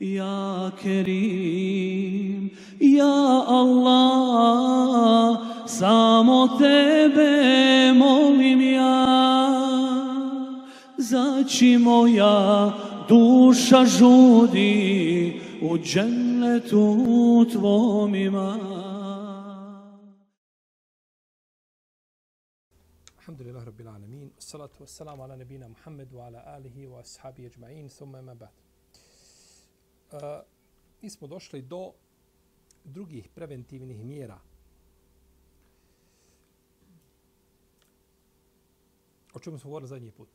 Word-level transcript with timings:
يا 0.00 0.70
كريم 0.82 2.48
يا 2.80 3.60
الله 3.62 5.54
samo 5.66 6.40
tebe 6.58 7.92
مولم 7.92 8.60
يا 8.60 9.04
زاچي 10.98 11.76
مويا 11.76 12.72
دوشا 13.08 13.84
جودي 13.84 15.32
و 15.62 15.76
جنتو 15.76 17.44
tvom 17.44 18.14
ما 18.34 18.74
الحمد 23.18 23.42
لله 23.42 23.64
رب 23.64 23.80
العالمين 23.80 24.30
والصلاة 24.34 24.70
والسلام 24.80 25.20
على 25.20 25.36
نبينا 25.36 25.68
محمد 25.68 26.12
وعلى 26.12 26.56
آله 26.56 26.86
وأصحابه 26.86 27.46
أجمعين 27.46 27.88
ثم 27.88 28.12
ما 28.12 28.34
بعد 28.34 28.52
Uh, 30.14 30.20
mi 31.02 31.10
smo 31.10 31.26
došli 31.26 31.62
do 31.62 31.92
drugih 32.84 33.28
preventivnih 33.34 34.04
mjera. 34.04 34.40
O 39.34 39.38
čemu 39.40 39.58
smo 39.58 39.68
govorili 39.68 39.88
zadnji 39.88 40.10
put? 40.10 40.28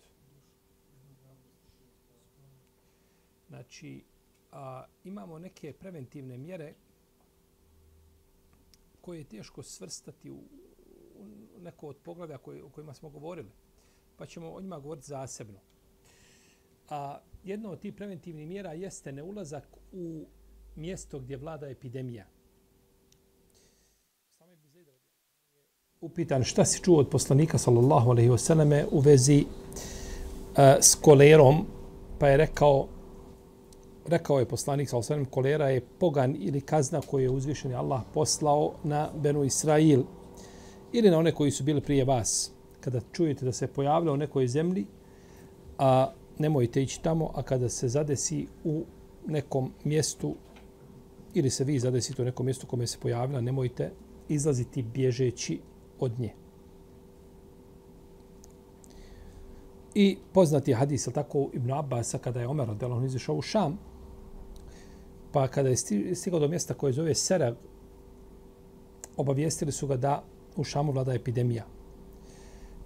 Znači, 3.47 4.03
a, 4.51 4.85
imamo 5.03 5.39
neke 5.39 5.73
preventivne 5.73 6.37
mjere 6.37 6.73
koje 9.01 9.17
je 9.17 9.23
teško 9.23 9.63
svrstati 9.63 10.31
u, 10.31 10.39
u 11.15 11.59
neko 11.59 11.87
od 11.87 11.97
poglavlja 11.97 12.37
koje, 12.37 12.63
o 12.63 12.69
kojima 12.69 12.93
smo 12.93 13.09
govorili. 13.09 13.51
Pa 14.17 14.25
ćemo 14.25 14.51
o 14.51 14.61
njima 14.61 14.79
govoriti 14.79 15.07
zasebno. 15.07 15.59
A 16.89 17.19
jedna 17.43 17.69
od 17.69 17.79
tih 17.79 17.93
preventivnih 17.93 18.47
mjera 18.47 18.73
jeste 18.73 19.11
neulazak 19.11 19.67
u 19.91 20.25
mjesto 20.75 21.19
gdje 21.19 21.37
vlada 21.37 21.69
epidemija. 21.69 22.25
Upitan 26.01 26.43
šta 26.43 26.65
si 26.65 26.81
čuo 26.83 26.99
od 26.99 27.09
poslanika 27.09 27.57
sallallahu 27.57 28.09
alejhi 28.09 28.29
ve 28.29 28.37
selleme 28.37 28.85
u 28.91 28.99
vezi 28.99 29.45
uh, 29.45 30.59
s 30.81 30.95
kolerom, 30.95 31.65
pa 32.19 32.27
je 32.27 32.37
rekao 32.37 32.87
rekao 34.09 34.39
je 34.39 34.45
poslanik 34.45 34.89
sallallahu 34.89 35.13
alejhi 35.13 35.25
ve 35.25 35.31
kolera 35.31 35.69
je 35.69 35.81
pogan 35.81 36.35
ili 36.39 36.61
kazna 36.61 37.01
koju 37.01 37.23
je 37.23 37.29
uzvišeni 37.29 37.75
Allah 37.75 38.01
poslao 38.13 38.73
na 38.83 39.09
Benu 39.15 39.43
Israil 39.43 40.03
ili 40.91 41.09
na 41.09 41.17
one 41.17 41.31
koji 41.31 41.51
su 41.51 41.63
bili 41.63 41.81
prije 41.81 42.05
vas. 42.05 42.51
Kada 42.79 43.01
čujete 43.11 43.45
da 43.45 43.51
se 43.51 43.67
pojavlja 43.67 44.11
u 44.11 44.17
nekoj 44.17 44.47
zemlji, 44.47 44.85
a 45.77 46.11
nemojte 46.39 46.83
ići 46.83 47.01
tamo, 47.01 47.31
a 47.35 47.41
kada 47.41 47.69
se 47.69 47.87
zadesi 47.87 48.47
u 48.63 48.83
nekom 49.27 49.71
mjestu 49.83 50.35
ili 51.33 51.49
se 51.49 51.63
vi 51.63 51.79
zadesite 51.79 52.21
u 52.21 52.25
nekom 52.25 52.45
mjestu 52.45 52.67
kome 52.67 52.87
se 52.87 52.97
pojavila, 53.01 53.41
nemojte 53.41 53.91
izlaziti 54.29 54.81
bježeći 54.81 55.59
od 55.99 56.19
nje. 56.19 56.33
I 59.95 60.17
poznati 60.33 60.73
hadis, 60.73 61.07
ali 61.07 61.13
tako, 61.13 61.49
Ibn 61.53 61.71
Abbas, 61.71 62.15
kada 62.21 62.39
je 62.39 62.47
Omer 62.47 62.69
od 62.69 62.83
Elon 62.83 63.05
izišao 63.05 63.35
u 63.35 63.41
Šam, 63.41 63.77
pa 65.31 65.47
kada 65.47 65.69
je 65.69 65.75
stigao 66.15 66.39
do 66.39 66.47
mjesta 66.47 66.73
koje 66.73 66.93
zove 66.93 67.15
Serag, 67.15 67.55
obavijestili 69.17 69.71
su 69.71 69.87
ga 69.87 69.97
da 69.97 70.23
u 70.55 70.63
Šamu 70.63 70.91
vlada 70.91 71.13
epidemija. 71.13 71.65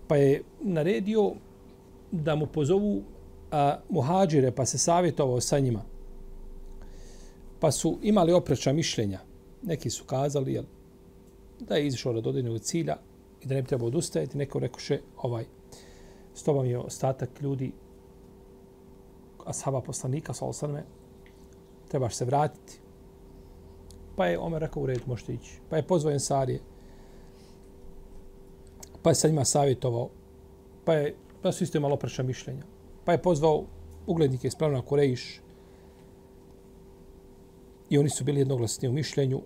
Pa 0.08 0.16
je 0.16 0.44
naredio 0.62 1.32
da 2.12 2.36
mu 2.36 2.48
pozovu 2.48 3.04
a, 3.54 3.80
muhađire, 3.90 4.52
pa 4.52 4.66
se 4.66 4.78
savjetovao 4.78 5.42
sa 5.42 5.60
njima. 5.60 5.82
Pa 7.60 7.72
su 7.72 8.00
imali 8.02 8.34
opreča 8.34 8.74
mišljenja. 8.74 9.20
Neki 9.64 9.90
su 9.90 10.04
kazali 10.04 10.54
jel, 10.54 10.64
da 11.60 11.76
je 11.76 11.88
izišao 11.88 12.14
od 12.14 12.28
odrednog 12.28 12.62
cilja 12.62 12.98
i 13.42 13.48
da 13.48 13.56
ne 13.56 13.62
bi 13.62 13.68
trebao 13.68 13.88
odustajati. 13.88 14.38
Neko 14.38 14.60
rekoše, 14.60 15.00
ovaj, 15.18 15.46
s 16.34 16.44
tobom 16.44 16.66
je 16.66 16.78
ostatak 16.78 17.42
ljudi 17.42 17.72
ashaba 19.46 19.82
poslanika, 19.82 20.34
sa 20.34 20.46
osaname, 20.46 20.84
trebaš 21.88 22.16
se 22.16 22.26
vratiti. 22.26 22.80
Pa 24.16 24.26
je 24.26 24.40
Omer 24.40 24.62
rekao, 24.62 24.84
u 24.84 24.86
redu, 24.86 25.04
možete 25.08 25.34
ići. 25.34 25.60
Pa 25.70 25.78
je 25.78 25.88
pozvojen 25.88 26.20
Sarije, 26.20 26.60
pa 29.02 29.10
je 29.10 29.16
sa 29.16 29.28
njima 29.28 29.46
savjetovao, 29.46 30.10
pa, 30.86 30.94
je, 30.94 31.16
pa 31.42 31.52
su 31.52 31.64
isto 31.64 31.78
imali 31.78 31.94
oprečna 31.94 32.24
mišljenja. 32.24 32.73
Pa 33.06 33.12
je 33.12 33.22
pozvao 33.22 33.66
uglednike 34.08 34.48
iz 34.48 34.56
plemena 34.56 34.82
Kurejiš 34.82 35.42
i 37.90 37.98
oni 37.98 38.10
su 38.10 38.24
bili 38.24 38.40
jednoglasni 38.40 38.90
u 38.90 38.94
mišljenju 38.94 39.42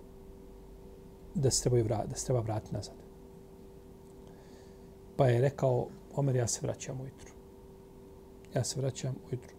da 1.34 1.50
se, 1.50 1.62
trebaju 1.62 1.84
vrat, 1.84 2.08
da 2.08 2.16
se 2.16 2.26
treba 2.26 2.40
vratiti 2.40 2.74
nazad. 2.74 2.94
Pa 5.16 5.28
je 5.28 5.40
rekao, 5.40 5.86
Omer, 6.14 6.36
ja 6.36 6.46
se 6.46 6.60
vraćam 6.62 7.00
ujutru. 7.00 7.32
Ja 8.54 8.64
se 8.64 8.80
vraćam 8.80 9.14
ujutru. 9.30 9.54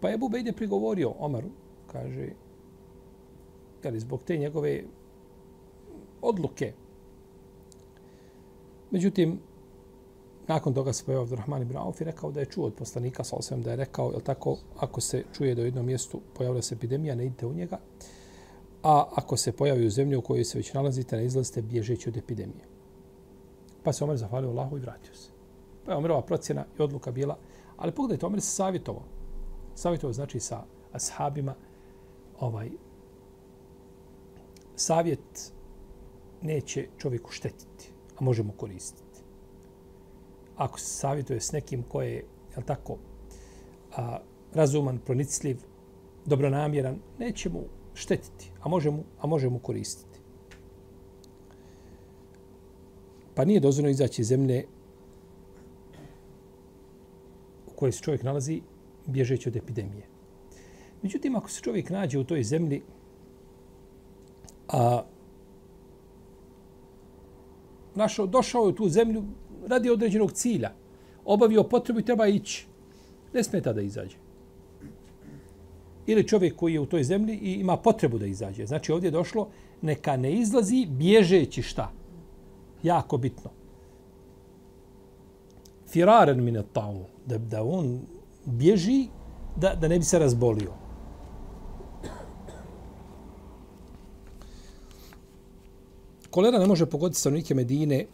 Pa 0.00 0.08
je 0.08 0.18
Bubejde 0.18 0.52
prigovorio 0.52 1.14
Omeru, 1.18 1.48
kaže, 1.86 2.28
jeli, 3.84 4.00
zbog 4.00 4.22
te 4.22 4.36
njegove 4.36 4.82
odluke, 6.22 6.72
Međutim, 8.92 9.40
nakon 10.48 10.74
toga 10.74 10.92
se 10.92 11.04
pojavio 11.04 11.22
Abdurrahman 11.22 11.62
ibn 11.62 11.76
Auf 11.76 12.00
i 12.00 12.04
rekao 12.04 12.32
da 12.32 12.40
je 12.40 12.46
čuo 12.46 12.66
od 12.66 12.74
poslanika, 12.74 13.24
sa 13.24 13.36
osvijem 13.36 13.62
da 13.62 13.70
je 13.70 13.76
rekao, 13.76 14.12
je 14.12 14.20
tako, 14.20 14.56
ako 14.78 15.00
se 15.00 15.24
čuje 15.32 15.54
da 15.54 15.62
u 15.62 15.64
jednom 15.64 15.86
mjestu 15.86 16.20
pojavila 16.34 16.62
se 16.62 16.74
epidemija, 16.74 17.14
ne 17.14 17.26
idite 17.26 17.46
u 17.46 17.54
njega, 17.54 17.78
a 18.82 19.04
ako 19.14 19.36
se 19.36 19.52
pojavi 19.52 19.86
u 19.86 19.90
zemlji 19.90 20.16
u 20.16 20.22
kojoj 20.22 20.44
se 20.44 20.58
već 20.58 20.72
nalazite, 20.74 21.16
ne 21.16 21.24
izlazite 21.24 21.62
bježeći 21.62 22.08
od 22.08 22.16
epidemije. 22.16 22.64
Pa 23.82 23.92
se 23.92 24.04
Omer 24.04 24.16
zahvalio 24.16 24.50
Allahu 24.50 24.76
i 24.76 24.80
vratio 24.80 25.14
se. 25.14 25.30
Pa 25.84 25.92
je 25.92 25.98
Omerova 25.98 26.22
procjena 26.22 26.64
i 26.78 26.82
odluka 26.82 27.10
bila, 27.10 27.38
ali 27.76 27.92
pogledajte, 27.92 28.26
Omer 28.26 28.40
se 28.40 28.50
savjetovao. 28.50 29.04
Savjetovao 29.74 30.12
znači 30.12 30.40
sa 30.40 30.64
ashabima, 30.92 31.54
ovaj, 32.40 32.70
savjet 34.76 35.52
neće 36.42 36.86
čovjeku 36.98 37.30
štetiti 37.30 37.92
a 38.18 38.24
možemo 38.24 38.52
koristiti. 38.52 39.01
Ako 40.62 40.78
se 40.80 40.86
savjetuje 40.86 41.40
s 41.40 41.52
nekim 41.52 41.82
ko 41.82 42.02
je, 42.02 42.24
je 42.56 42.64
tako, 42.66 42.98
a, 43.96 44.18
razuman, 44.54 44.98
pronicljiv, 44.98 45.56
dobronamjeran, 46.26 46.98
neće 47.18 47.50
mu 47.50 47.64
štetiti, 47.94 48.52
a 48.60 48.68
možemo, 48.68 49.02
a 49.20 49.26
možemo 49.26 49.58
koristiti. 49.58 50.20
Pa 53.34 53.44
nije 53.44 53.60
dozvoljeno 53.60 53.90
izaći 53.90 54.22
iz 54.22 54.28
zemlje 54.28 54.64
u 57.66 57.70
kojoj 57.70 57.92
se 57.92 58.00
čovjek 58.00 58.22
nalazi 58.22 58.60
bježeći 59.06 59.48
od 59.48 59.56
epidemije. 59.56 60.06
Međutim, 61.02 61.36
ako 61.36 61.50
se 61.50 61.62
čovjek 61.62 61.90
nađe 61.90 62.18
u 62.18 62.24
toj 62.24 62.42
zemlji, 62.42 62.82
a 64.68 65.02
našao, 67.94 68.26
došao 68.26 68.62
je 68.62 68.68
u 68.68 68.72
tu 68.72 68.88
zemlju 68.88 69.24
radi 69.66 69.90
određenog 69.90 70.32
cilja. 70.32 70.72
Obavio 71.24 71.62
potrebu 71.62 72.00
i 72.00 72.04
treba 72.04 72.26
ići. 72.26 72.66
Ne 73.34 73.42
smeta 73.42 73.72
da 73.72 73.80
izađe. 73.80 74.16
Ili 76.06 76.28
čovjek 76.28 76.56
koji 76.56 76.74
je 76.74 76.80
u 76.80 76.86
toj 76.86 77.04
zemlji 77.04 77.38
i 77.42 77.52
ima 77.52 77.76
potrebu 77.76 78.18
da 78.18 78.26
izađe. 78.26 78.66
Znači 78.66 78.92
ovdje 78.92 79.06
je 79.06 79.10
došlo, 79.10 79.48
neka 79.82 80.16
ne 80.16 80.32
izlazi 80.32 80.86
bježeći 80.86 81.62
šta? 81.62 81.92
Jako 82.82 83.16
bitno. 83.16 83.50
Firaren 85.88 86.44
min 86.44 86.62
taun. 86.72 87.04
Da, 87.26 87.38
da 87.38 87.62
on 87.62 88.00
bježi 88.44 89.06
da, 89.56 89.74
da 89.74 89.88
ne 89.88 89.98
bi 89.98 90.04
se 90.04 90.18
razbolio. 90.18 90.82
kolera 96.32 96.58
ne 96.58 96.66
može 96.66 96.86
pogoditi 96.86 97.20
stanovnike 97.20 97.54
Medine 97.54 98.06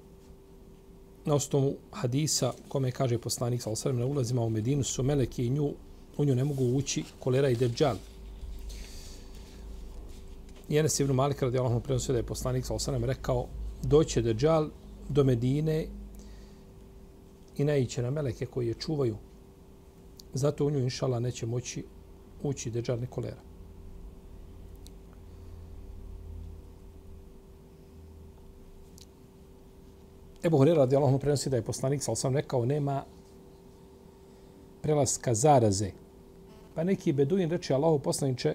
na 1.28 1.34
osnovu 1.34 1.76
hadisa 1.90 2.52
kome 2.69 2.90
kaže 2.90 3.19
poslanik 3.19 3.62
sa 3.62 3.70
osrem 3.70 3.98
na 3.98 4.06
ulazima 4.06 4.42
u 4.42 4.50
Medinu 4.50 4.84
su 4.84 5.02
meleki 5.02 5.46
i 5.46 5.50
nju, 5.50 5.72
u 6.16 6.25
nju 6.25 6.34
ne 6.34 6.44
mogu 6.44 6.64
ući 6.64 7.04
kolera 7.19 7.48
i 7.48 7.56
deđal. 7.56 7.96
Jenes 10.69 11.00
ibn 11.00 11.12
Malik 11.12 11.42
radi 11.42 11.58
Allahom 11.58 11.82
prenosio 11.82 12.12
da 12.12 12.19
je 12.19 12.26
poslanik 12.26 12.66
sa 12.66 12.75
osrem 12.75 13.04
rekao 13.04 13.46
doće 13.82 14.22
deđal 14.22 14.70
do 15.08 15.25
Medine 15.25 15.86
i 17.56 17.64
naiće 17.64 18.02
na 18.02 18.10
meleke 18.10 18.46
koji 18.46 18.69
je 18.69 18.75
čuvaju. 18.75 19.16
Zato 20.34 20.66
u 20.66 20.70
nju, 20.70 20.78
inšala, 20.78 21.20
neće 21.20 21.46
moći 21.46 21.84
ući 22.42 22.70
deđal 22.70 23.00
ni 23.00 23.06
kolera. 23.06 23.48
Ebu 30.49 30.59
Hurera 30.59 30.79
radi 30.79 30.97
Allahom 30.97 31.21
prenosi 31.21 31.50
da 31.50 31.56
je 31.56 31.62
poslanik, 31.62 32.03
sal 32.03 32.15
sam 32.15 32.37
rekao, 32.37 32.65
nema 32.65 33.05
prelaska 34.83 35.35
zaraze 35.35 35.91
Pa 36.79 36.85
neki 36.85 37.12
beduin 37.12 37.50
reče 37.50 37.75
Allahu 37.75 37.99
poslaniče, 37.99 38.55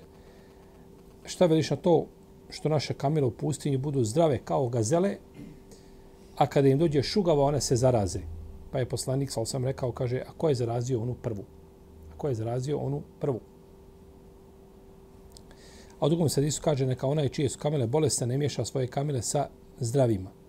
šta 1.26 1.46
veliš 1.46 1.70
na 1.70 1.78
to 1.78 2.06
što 2.50 2.70
naše 2.70 2.94
kamile 2.94 3.28
u 3.28 3.32
pustinji 3.32 3.78
budu 3.78 4.04
zdrave 4.04 4.38
kao 4.38 4.70
gazele, 4.70 5.18
a 6.36 6.48
kada 6.48 6.68
im 6.68 6.80
dođe 6.80 7.04
šugava, 7.04 7.44
one 7.44 7.62
se 7.62 7.76
zaraze. 7.76 8.20
Pa 8.72 8.80
je 8.80 8.86
poslanik, 8.86 9.32
sal 9.32 9.46
sam 9.46 9.66
rekao, 9.66 9.92
kaže, 9.92 10.22
a 10.22 10.32
ko 10.38 10.50
je 10.50 10.56
zarazio 10.56 11.02
onu 11.02 11.16
prvu? 11.22 11.44
A 12.14 12.18
ko 12.18 12.28
je 12.28 12.36
zarazio 12.36 12.78
onu 12.78 13.02
prvu? 13.20 13.40
A 16.00 16.06
u 16.06 16.10
drugom 16.10 16.30
sadisu 16.30 16.62
kaže, 16.62 16.86
neka 16.86 17.08
onaj 17.08 17.30
čije 17.30 17.50
su 17.50 17.60
kamile 17.60 17.88
bolesne, 17.88 18.28
ne 18.28 18.38
miješa 18.38 18.66
svoje 18.66 18.88
kamile 18.88 19.22
sa 19.22 19.50
zdravima. 19.80 20.43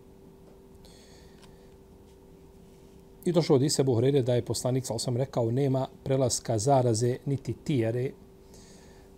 I 3.25 3.33
došlo 3.33 3.57
od 3.57 3.63
Ise 3.63 3.83
Buhrere 3.83 4.23
da 4.23 4.35
je 4.35 4.45
poslanik, 4.45 4.87
sal 4.87 4.99
sam 4.99 5.17
rekao, 5.17 5.51
nema 5.51 5.89
prelaska 6.05 6.59
zaraze 6.59 7.17
niti 7.27 7.53
tijere. 7.53 8.11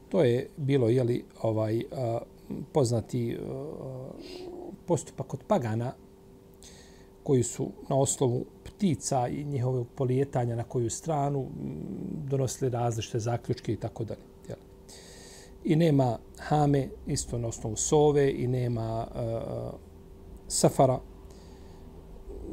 To 0.08 0.22
je 0.22 0.48
bilo, 0.56 0.88
jeli, 0.88 1.24
ovaj, 1.42 1.82
a, 1.92 2.18
poznati 2.72 3.36
a, 3.36 3.64
postupak 4.86 5.34
od 5.34 5.40
pagana 5.48 5.92
koji 7.22 7.42
su 7.42 7.70
na 7.88 7.96
osnovu 7.96 8.44
ptica 8.64 9.28
i 9.28 9.44
njihovog 9.44 9.86
polijetanja 9.96 10.56
na 10.56 10.64
koju 10.64 10.90
stranu 10.90 11.46
donosili 12.28 12.70
različite 12.70 13.18
zaključke 13.18 13.72
i 13.72 13.76
tako 13.76 14.04
dalje. 14.04 14.36
I 15.66 15.76
nema 15.76 16.18
hame, 16.38 16.88
isto 17.06 17.38
na 17.38 17.48
osnovu 17.48 17.76
sove, 17.76 18.32
i 18.32 18.46
nema 18.46 19.06
uh, 19.10 19.80
safara, 20.48 21.00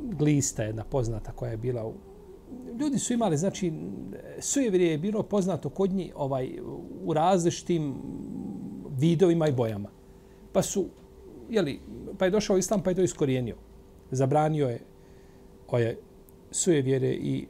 glista 0.03 0.63
jedna 0.63 0.83
poznata 0.83 1.31
koja 1.31 1.51
je 1.51 1.57
bila 1.57 1.87
u 1.87 1.93
ljudi 2.79 2.99
su 2.99 3.13
imali 3.13 3.37
znači 3.37 3.73
sujevirje 4.39 4.91
je 4.91 4.97
bilo 4.97 5.23
poznato 5.23 5.69
kod 5.69 5.91
njih 5.91 6.13
ovaj 6.15 6.59
u 7.03 7.13
različitim 7.13 7.95
vidovima 8.97 9.47
i 9.47 9.51
bojama. 9.51 9.89
Pa 10.53 10.61
su 10.61 10.85
je 11.49 11.61
li 11.61 11.79
pa 12.17 12.25
je 12.25 12.31
došao 12.31 12.57
islam 12.57 12.83
pa 12.83 12.89
je 12.89 12.95
to 12.95 13.01
iskorijenio. 13.01 13.55
Zabranio 14.11 14.69
je 14.69 14.79
koje 15.65 15.97
sujevjere 16.51 17.11
i 17.11 17.47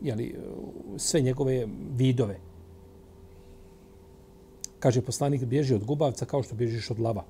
je 0.00 0.14
li 0.14 0.36
sve 0.96 1.20
njegove 1.20 1.66
vidove. 1.96 2.40
Kaže 4.78 5.02
poslanik 5.02 5.44
bježi 5.44 5.74
od 5.74 5.84
gubavca 5.84 6.24
kao 6.24 6.42
što 6.42 6.54
bježiš 6.54 6.90
od 6.90 7.00
lava. 7.00 7.24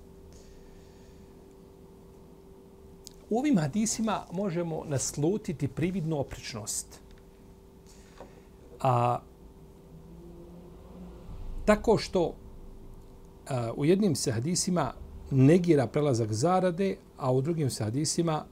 U 3.34 3.38
ovim 3.38 3.58
hadisima 3.58 4.26
možemo 4.32 4.84
naslutiti 4.86 5.68
prividnu 5.68 6.20
opričnost. 6.20 7.00
A 8.80 9.18
tako 11.64 11.98
što 11.98 12.34
a, 13.48 13.72
u 13.76 13.84
jednim 13.84 14.14
se 14.14 14.32
hadisima 14.32 14.92
negira 15.30 15.86
prelazak 15.86 16.32
zarade, 16.32 16.96
a 17.16 17.32
u 17.32 17.42
drugim 17.42 17.70
se 17.70 17.84
hadisima 17.84 18.44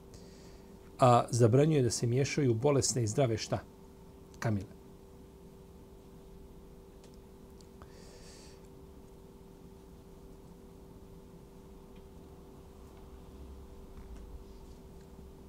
a, 0.99 1.25
zabranjuje 1.31 1.83
da 1.83 1.91
se 1.91 2.07
miješaju 2.07 2.55
bolesne 2.55 3.03
i 3.03 3.07
zdrave 3.07 3.39
šta? 3.39 3.59
Kamile. 4.39 4.82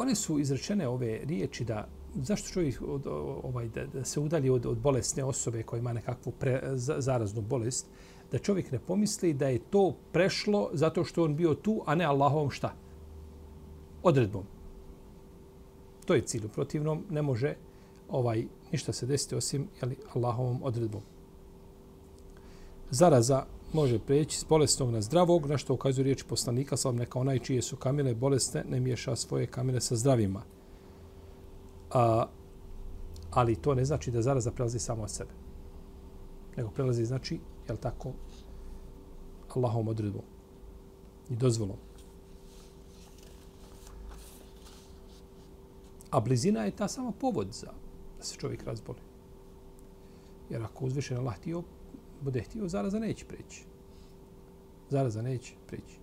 One 0.03 0.15
su 0.15 0.39
izrečene 0.39 0.87
ove 0.87 1.19
riječi 1.23 1.63
da 1.63 1.87
zašto 2.15 2.49
čovjek 2.49 2.81
od, 2.81 3.07
ovaj, 3.43 3.69
da, 3.69 3.85
da 3.85 4.05
se 4.05 4.19
udalji 4.19 4.49
od, 4.49 4.65
od 4.65 4.77
bolesne 4.77 5.23
osobe 5.23 5.63
koja 5.63 5.79
ima 5.79 5.93
nekakvu 5.93 6.33
pre, 6.39 6.61
zaraznu 6.75 7.41
bolest, 7.41 7.87
da 8.31 8.39
čovjek 8.39 8.71
ne 8.71 8.79
pomisli 8.79 9.33
da 9.33 9.47
je 9.47 9.59
to 9.59 9.95
prešlo 10.11 10.69
zato 10.73 11.03
što 11.03 11.23
on 11.23 11.35
bio 11.35 11.53
tu, 11.53 11.81
a 11.85 11.95
ne 11.95 12.05
Allahovom 12.05 12.49
šta? 12.51 12.73
Odredbom. 14.03 14.43
To 16.05 16.13
je 16.13 16.21
cilj. 16.21 16.45
U 16.45 16.49
protivnom 16.49 17.05
ne 17.09 17.21
može 17.21 17.55
ovaj 18.09 18.45
ništa 18.71 18.93
se 18.93 19.05
desiti 19.05 19.35
osim 19.35 19.67
jeli, 19.81 19.97
Allahovom 20.13 20.59
odredbom. 20.63 21.01
Zaraza 22.91 23.45
može 23.73 23.99
preći 23.99 24.39
s 24.39 24.43
bolesnog 24.43 24.91
na 24.91 25.01
zdravog, 25.01 25.45
na 25.45 25.57
što 25.57 25.73
ukazuje 25.73 26.03
riječ 26.03 26.23
poslanika, 26.23 26.77
sam 26.77 26.95
neka 26.95 27.19
onaj 27.19 27.39
čije 27.39 27.61
su 27.61 27.75
kamile 27.75 28.15
bolesne, 28.15 28.63
ne 28.69 28.79
miješa 28.79 29.15
svoje 29.15 29.47
kamile 29.47 29.81
sa 29.81 29.95
zdravima. 29.95 30.41
A, 31.91 32.25
ali 33.31 33.55
to 33.55 33.75
ne 33.75 33.85
znači 33.85 34.11
da 34.11 34.21
zaraza 34.21 34.51
prelazi 34.51 34.79
samo 34.79 35.03
od 35.03 35.11
sebe. 35.11 35.31
Nego 36.57 36.69
prelazi 36.69 37.05
znači, 37.05 37.39
jel 37.67 37.77
tako, 37.77 38.11
Allahom 39.55 39.87
odredbom 39.87 40.23
i 41.29 41.35
dozvolom. 41.35 41.77
A 46.11 46.19
blizina 46.19 46.65
je 46.65 46.71
ta 46.71 46.87
sama 46.87 47.11
povod 47.11 47.47
za 47.51 47.71
da 48.17 48.23
se 48.23 48.35
čovjek 48.35 48.63
razboli. 48.63 48.99
Jer 50.49 50.63
ako 50.63 50.85
uzvišen 50.85 51.17
Allah 51.17 51.35
htio, 51.35 51.63
bude 52.23 52.41
htio, 52.41 52.67
zaraza 52.67 52.99
neće 52.99 53.25
preći. 53.25 53.63
Zaraza 54.89 55.21
neće 55.21 55.53
preći. 55.67 55.97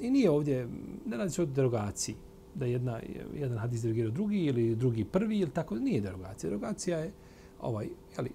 I 0.00 0.10
nije 0.10 0.30
ovdje, 0.30 0.68
ne 1.06 1.16
radi 1.16 1.30
se 1.30 1.42
o 1.42 1.46
derogaciji, 1.46 2.16
da 2.54 2.66
jedna, 2.66 3.00
jedan 3.34 3.58
hadis 3.58 3.82
derogirao 3.82 4.10
drugi 4.10 4.44
ili 4.44 4.74
drugi 4.74 5.04
prvi 5.04 5.38
ili 5.38 5.50
tako, 5.50 5.74
nije 5.74 6.00
derogacija. 6.00 6.50
Derogacija 6.50 6.98
je 6.98 7.12
ovaj, 7.60 7.88
jeli, 8.16 8.30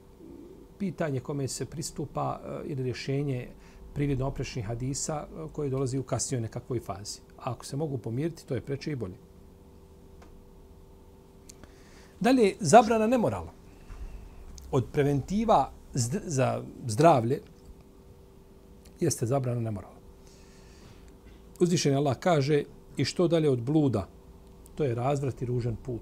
pitanje 0.79 1.19
kome 1.19 1.47
se 1.47 1.65
pristupa 1.65 2.41
eh, 2.43 2.61
ili 2.65 2.83
rješenje 2.83 3.47
prividno 3.93 4.27
oprešnih 4.27 4.65
hadisa 4.65 5.27
koji 5.35 5.49
koje 5.53 5.69
dolazi 5.69 5.99
u 5.99 6.03
kasnijoj 6.03 6.41
nekakvoj 6.41 6.79
fazi. 6.79 7.19
A 7.37 7.51
ako 7.51 7.65
se 7.65 7.77
mogu 7.77 7.97
pomiriti, 7.97 8.47
to 8.47 8.55
je 8.55 8.61
preče 8.61 8.91
i 8.91 8.95
bolje. 8.95 9.17
Dalje, 12.19 12.55
zabrana 12.59 13.07
nemorala. 13.07 13.53
Od 14.71 14.85
preventiva 14.91 15.71
za 15.93 16.63
zdravlje 16.87 17.41
jeste 18.99 19.25
zabrana 19.25 19.61
nemorala. 19.61 19.99
Uzvišen 21.59 21.95
Allah 21.95 22.17
kaže 22.19 22.63
i 22.97 23.05
što 23.05 23.27
dalje 23.27 23.49
od 23.49 23.61
bluda, 23.61 24.07
to 24.75 24.83
je 24.83 24.95
razvrat 24.95 25.41
i 25.41 25.45
ružan 25.45 25.75
put. 25.75 26.01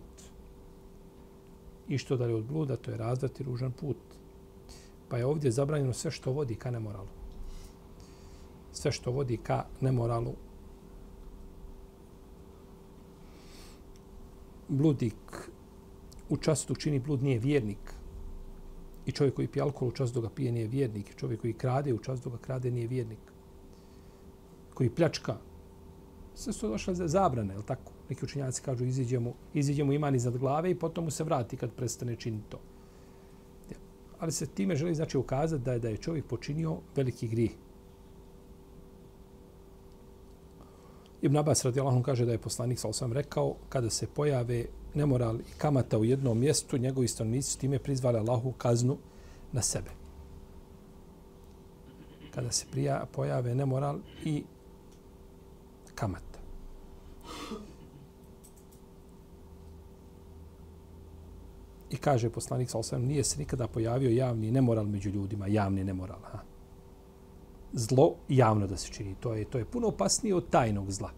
I 1.88 1.98
što 1.98 2.18
dalje 2.18 2.36
od 2.36 2.44
bluda, 2.44 2.76
to 2.76 2.92
je 2.92 2.98
razvrat 2.98 3.40
i 3.40 3.44
ružan 3.44 3.72
put. 3.72 3.98
Pa 5.10 5.18
je 5.18 5.26
ovdje 5.26 5.52
zabranjeno 5.52 5.94
sve 5.94 6.12
što 6.12 6.32
vodi 6.32 6.56
ka 6.56 6.72
nemoralu. 6.72 7.08
Sve 8.74 8.92
što 8.92 9.12
vodi 9.12 9.38
ka 9.38 9.66
nemoralu. 9.82 10.34
Bludik 14.68 15.50
u 16.30 16.38
času 16.38 16.68
dok 16.68 16.78
čini 16.78 17.00
blud 17.00 17.24
nije 17.24 17.40
vjernik, 17.40 17.94
I 19.08 19.12
čovjek 19.12 19.36
koji 19.36 19.48
pije 19.48 19.64
alkohol 19.64 19.90
u 19.90 19.92
čas 19.92 20.14
dok 20.14 20.24
ga 20.24 20.30
pije 20.30 20.52
nije 20.52 20.68
vjernik. 20.68 21.16
Čovjek 21.16 21.42
koji 21.42 21.54
krade 21.54 21.94
u 21.94 21.98
čas 21.98 22.22
dok 22.22 22.34
ga 22.34 22.40
krade 22.40 22.72
nije 22.72 22.88
vjernik. 22.88 23.20
Koji 24.74 24.90
pljačka. 24.90 25.38
Sve 26.36 26.54
su 26.54 26.68
došle 26.68 26.96
za 26.96 27.08
zabrane, 27.08 27.54
je 27.54 27.66
tako? 27.66 27.92
Neki 28.10 28.26
učenjaci 28.26 28.62
kažu 28.62 28.86
iziđemo, 28.86 29.34
iziđemo 29.54 29.94
iman 29.94 30.16
iznad 30.16 30.38
glave 30.38 30.72
i 30.72 30.80
potom 30.80 31.04
mu 31.04 31.12
se 31.12 31.24
vrati 31.24 31.58
kad 31.58 31.72
prestane 31.72 32.16
činiti 32.16 32.50
to. 32.50 32.60
Ali 34.20 34.32
se 34.32 34.46
time 34.46 34.76
želi 34.76 34.96
znači 34.96 35.18
ukazati 35.18 35.64
da 35.64 35.74
je 35.74 35.80
da 35.80 35.90
je 35.90 35.98
čovjek 35.98 36.26
počinio 36.26 36.78
veliki 36.96 37.28
grih. 37.28 37.56
Ibn 41.22 41.38
Abbas 41.38 41.66
radijallahu 41.66 42.04
kaže 42.04 42.26
da 42.26 42.32
je 42.32 42.38
poslanik 42.38 42.80
sa 42.80 42.88
osam 42.88 43.14
rekao 43.14 43.56
kada 43.70 43.90
se 43.90 44.08
pojave 44.08 44.66
nemoral 44.98 45.40
i 45.40 45.52
kamata 45.58 45.98
u 45.98 46.06
jednom 46.06 46.40
mjestu, 46.40 46.78
njegovi 46.78 47.08
stanovnici 47.08 47.52
su 47.52 47.60
time 47.60 47.80
prizvali 47.80 48.18
Allahu 48.18 48.52
kaznu 48.52 48.98
na 49.52 49.62
sebe. 49.62 49.90
Kada 52.36 52.52
se 52.52 52.66
prija, 52.72 53.06
pojave 53.12 53.56
nemoral 53.56 54.00
i 54.26 54.44
kamata. 55.96 56.40
I 61.90 61.98
kaže 61.98 62.30
poslanik 62.30 62.70
sa 62.70 62.78
osam, 62.78 63.02
nije 63.02 63.24
se 63.24 63.40
nikada 63.40 63.68
pojavio 63.68 64.10
javni 64.10 64.52
nemoral 64.52 64.86
među 64.86 65.10
ljudima, 65.10 65.48
javni 65.48 65.84
nemoral. 65.84 66.20
Ha? 66.32 66.40
Zlo 67.74 68.16
javno 68.30 68.68
da 68.68 68.78
se 68.78 68.92
čini. 68.92 69.16
To 69.20 69.34
je, 69.34 69.46
to 69.46 69.58
je 69.58 69.66
puno 69.66 69.88
opasnije 69.88 70.36
od 70.36 70.50
tajnog 70.50 70.92
zla 70.92 71.12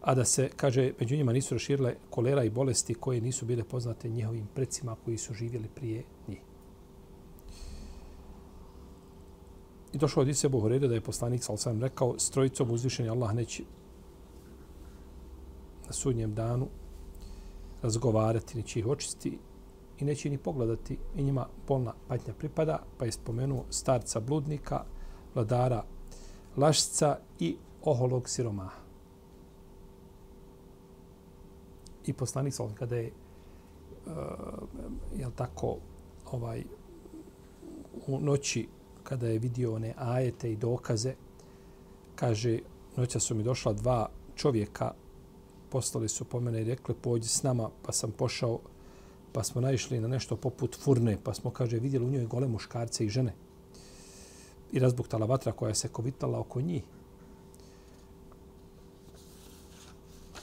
a 0.00 0.14
da 0.14 0.24
se, 0.24 0.50
kaže, 0.56 0.92
među 1.00 1.16
njima 1.16 1.32
nisu 1.32 1.54
raširile 1.54 1.94
kolera 2.10 2.44
i 2.44 2.50
bolesti 2.50 2.94
koje 2.94 3.20
nisu 3.20 3.46
bile 3.46 3.64
poznate 3.64 4.08
njihovim 4.08 4.46
predsima 4.54 4.96
koji 5.04 5.18
su 5.18 5.34
živjeli 5.34 5.68
prije 5.74 6.04
njih. 6.28 6.38
I 9.92 9.98
došlo 9.98 10.22
od 10.22 10.28
Ise 10.28 10.48
Buhurede 10.48 10.88
da 10.88 10.94
je 10.94 11.00
poslanik 11.00 11.44
Salsam 11.44 11.80
rekao 11.80 12.18
s 12.18 12.30
trojicom 12.30 12.68
je 12.98 13.08
Allah 13.08 13.34
neće 13.34 13.62
na 15.86 15.92
sudnjem 15.92 16.34
danu 16.34 16.68
razgovarati, 17.82 18.56
neće 18.56 18.78
ih 18.78 18.86
očisti 18.86 19.38
i 19.98 20.04
neće 20.04 20.30
ni 20.30 20.38
pogledati 20.38 20.98
i 21.16 21.22
njima 21.22 21.46
polna 21.66 21.94
patnja 22.08 22.34
pripada, 22.34 22.82
pa 22.98 23.04
je 23.04 23.12
spomenuo 23.12 23.64
starca 23.70 24.20
bludnika, 24.20 24.84
vladara 25.34 25.84
lašca 26.56 27.18
i 27.38 27.56
oholog 27.82 28.28
siromaha. 28.28 28.89
I 32.06 32.12
poslanik 32.12 32.54
sa 32.54 32.64
kada 32.74 32.96
je 32.96 33.10
uh, 34.06 34.12
jel 35.16 35.30
tako 35.36 35.76
ovaj 36.32 36.64
u 38.06 38.20
noći 38.20 38.68
kada 39.02 39.28
je 39.28 39.38
vidio 39.38 39.74
one 39.74 39.94
ajete 39.98 40.52
i 40.52 40.56
dokaze 40.56 41.14
kaže 42.14 42.58
noća 42.96 43.20
su 43.20 43.34
mi 43.34 43.42
došla 43.42 43.72
dva 43.72 44.08
čovjeka 44.36 44.92
postali 45.70 46.08
su 46.08 46.24
po 46.24 46.40
mene 46.40 46.60
i 46.60 46.64
rekli 46.64 46.94
pođi 46.94 47.28
s 47.28 47.42
nama 47.42 47.70
pa 47.82 47.92
sam 47.92 48.10
pošao 48.10 48.58
pa 49.32 49.44
smo 49.44 49.60
naišli 49.60 50.00
na 50.00 50.08
nešto 50.08 50.36
poput 50.36 50.76
furne 50.76 51.18
pa 51.24 51.34
smo 51.34 51.50
kaže 51.50 51.78
vidjeli 51.78 52.06
u 52.06 52.10
njoj 52.10 52.26
gole 52.26 52.48
muškarce 52.48 53.04
i 53.04 53.08
žene. 53.08 53.34
I 54.72 54.78
razbuktala 54.78 55.26
vatra 55.26 55.52
koja 55.52 55.74
se 55.74 55.88
kovitala 55.88 56.40
oko 56.40 56.60
njih. 56.60 56.82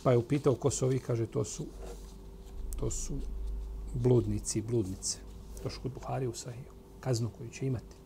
Pa 0.03 0.11
je 0.11 0.17
upitao 0.17 0.55
ko 0.55 0.71
su 0.71 0.85
ovi 0.85 0.99
kaže 0.99 1.25
to 1.25 1.43
su 1.43 1.65
to 2.79 2.91
su 2.91 3.13
bludnici 3.93 4.59
i 4.59 4.61
bludnice 4.61 5.17
to 5.63 5.69
što 5.69 5.81
kod 5.81 5.91
Buhari 5.91 6.27
u 6.27 6.33
Sahiju 6.33 6.71
kaznu 6.99 7.29
koju 7.37 7.49
će 7.49 7.67
imati 7.67 7.97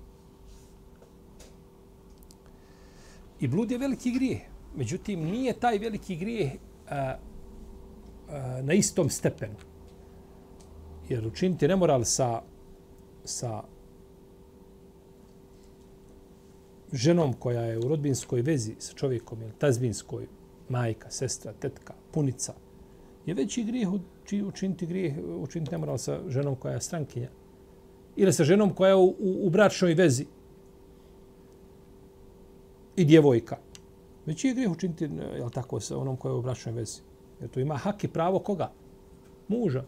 I 3.42 3.48
blud 3.48 3.72
je 3.72 3.78
veliki 3.78 4.12
grijeh. 4.12 4.42
Međutim, 4.76 5.20
nije 5.20 5.54
taj 5.54 5.78
veliki 5.78 6.16
grijeh 6.16 6.52
a, 6.90 7.16
a, 8.30 8.62
na 8.62 8.74
istom 8.74 9.10
stepenu. 9.10 9.56
Jer 11.10 11.28
učiniti 11.28 11.68
nemoral 11.68 12.04
sa, 12.04 12.42
sa 13.26 13.64
ženom 16.92 17.34
koja 17.34 17.62
je 17.62 17.80
u 17.80 17.88
rodbinskoj 17.88 18.42
vezi 18.42 18.76
sa 18.80 18.94
čovjekom, 18.94 19.42
ili 19.42 19.52
tazbinskoj, 19.58 20.28
majka, 20.72 21.12
sestra, 21.12 21.54
tetka, 21.54 21.94
punica, 22.12 22.54
je 23.26 23.34
veći 23.34 23.64
grijeh 23.64 23.90
čiji 24.26 24.44
učiniti 24.44 24.86
grijeh, 24.86 25.18
učiniti 25.40 25.72
nemoral 25.72 25.98
sa 25.98 26.20
ženom 26.28 26.56
koja 26.56 26.74
je 26.74 26.82
strankinja. 26.82 27.30
Ili 28.16 28.34
sa 28.34 28.44
ženom 28.44 28.74
koja 28.74 28.90
je 28.90 28.96
u, 28.96 29.06
u, 29.06 29.48
u 29.48 29.50
bračnoj 29.50 29.94
vezi, 29.94 30.26
i 32.96 33.06
djevojka. 33.06 33.58
Veći 34.26 34.48
je 34.48 34.54
grijeh 34.54 34.72
učiniti, 34.72 35.10
jel 35.36 35.50
tako, 35.50 35.80
sa 35.80 35.98
onom 35.98 36.18
koja 36.18 36.32
je 36.32 36.38
u 36.38 36.42
bračnoj 36.42 36.76
vezi. 36.76 37.02
Jer 37.42 37.50
to 37.50 37.60
ima 37.60 37.76
hak 37.76 38.04
i 38.04 38.08
pravo 38.08 38.40
koga? 38.40 38.72
Muža. 39.48 39.84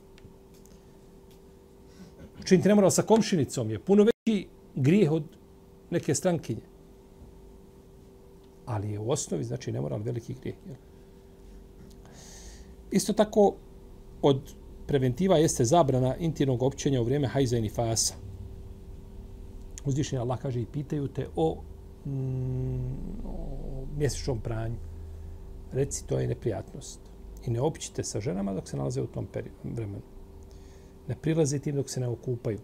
Učiniti 2.42 2.68
nemoral 2.68 2.92
sa 2.92 3.02
komšinicom 3.02 3.70
je 3.70 3.80
puno 3.80 4.04
veći 4.04 4.48
grijeh 4.76 5.12
od 5.12 5.24
neke 5.90 6.16
strankinje. 6.16 6.73
Ali 8.66 8.92
je 8.92 9.00
u 9.00 9.12
osnovi, 9.12 9.44
znači, 9.44 9.72
nemoral 9.72 10.00
veliki 10.00 10.34
grijeh. 10.34 10.56
Jel? 10.66 10.76
Isto 12.92 13.14
tako, 13.14 13.54
od 14.22 14.54
preventiva 14.88 15.38
jeste 15.38 15.66
zabrana 15.66 16.16
intimnog 16.16 16.64
općenja 16.64 17.02
u 17.02 17.04
vrijeme 17.04 17.28
hajza 17.28 17.58
i 17.58 17.62
nifasa. 17.62 18.14
Uzvišenje 19.86 20.20
Allah 20.20 20.40
kaže 20.40 20.62
i 20.62 20.66
pitaju 20.66 21.08
te 21.08 21.28
o 21.36 21.58
mm, 22.06 22.80
o 23.26 23.86
mjesečnom 23.98 24.40
pranju, 24.40 24.76
reci 25.72 26.08
to 26.08 26.20
je 26.20 26.28
neprijatnost. 26.28 27.00
I 27.46 27.52
ne 27.52 27.62
općite 27.62 28.04
sa 28.04 28.20
ženama 28.20 28.54
dok 28.54 28.70
se 28.70 28.78
nalaze 28.78 29.02
u 29.02 29.08
tom 29.08 29.28
vremenu. 29.64 30.02
Ne 31.08 31.16
prilazite 31.22 31.70
im 31.70 31.76
dok 31.76 31.90
se 31.90 32.00
ne 32.00 32.08
okupaju. 32.08 32.60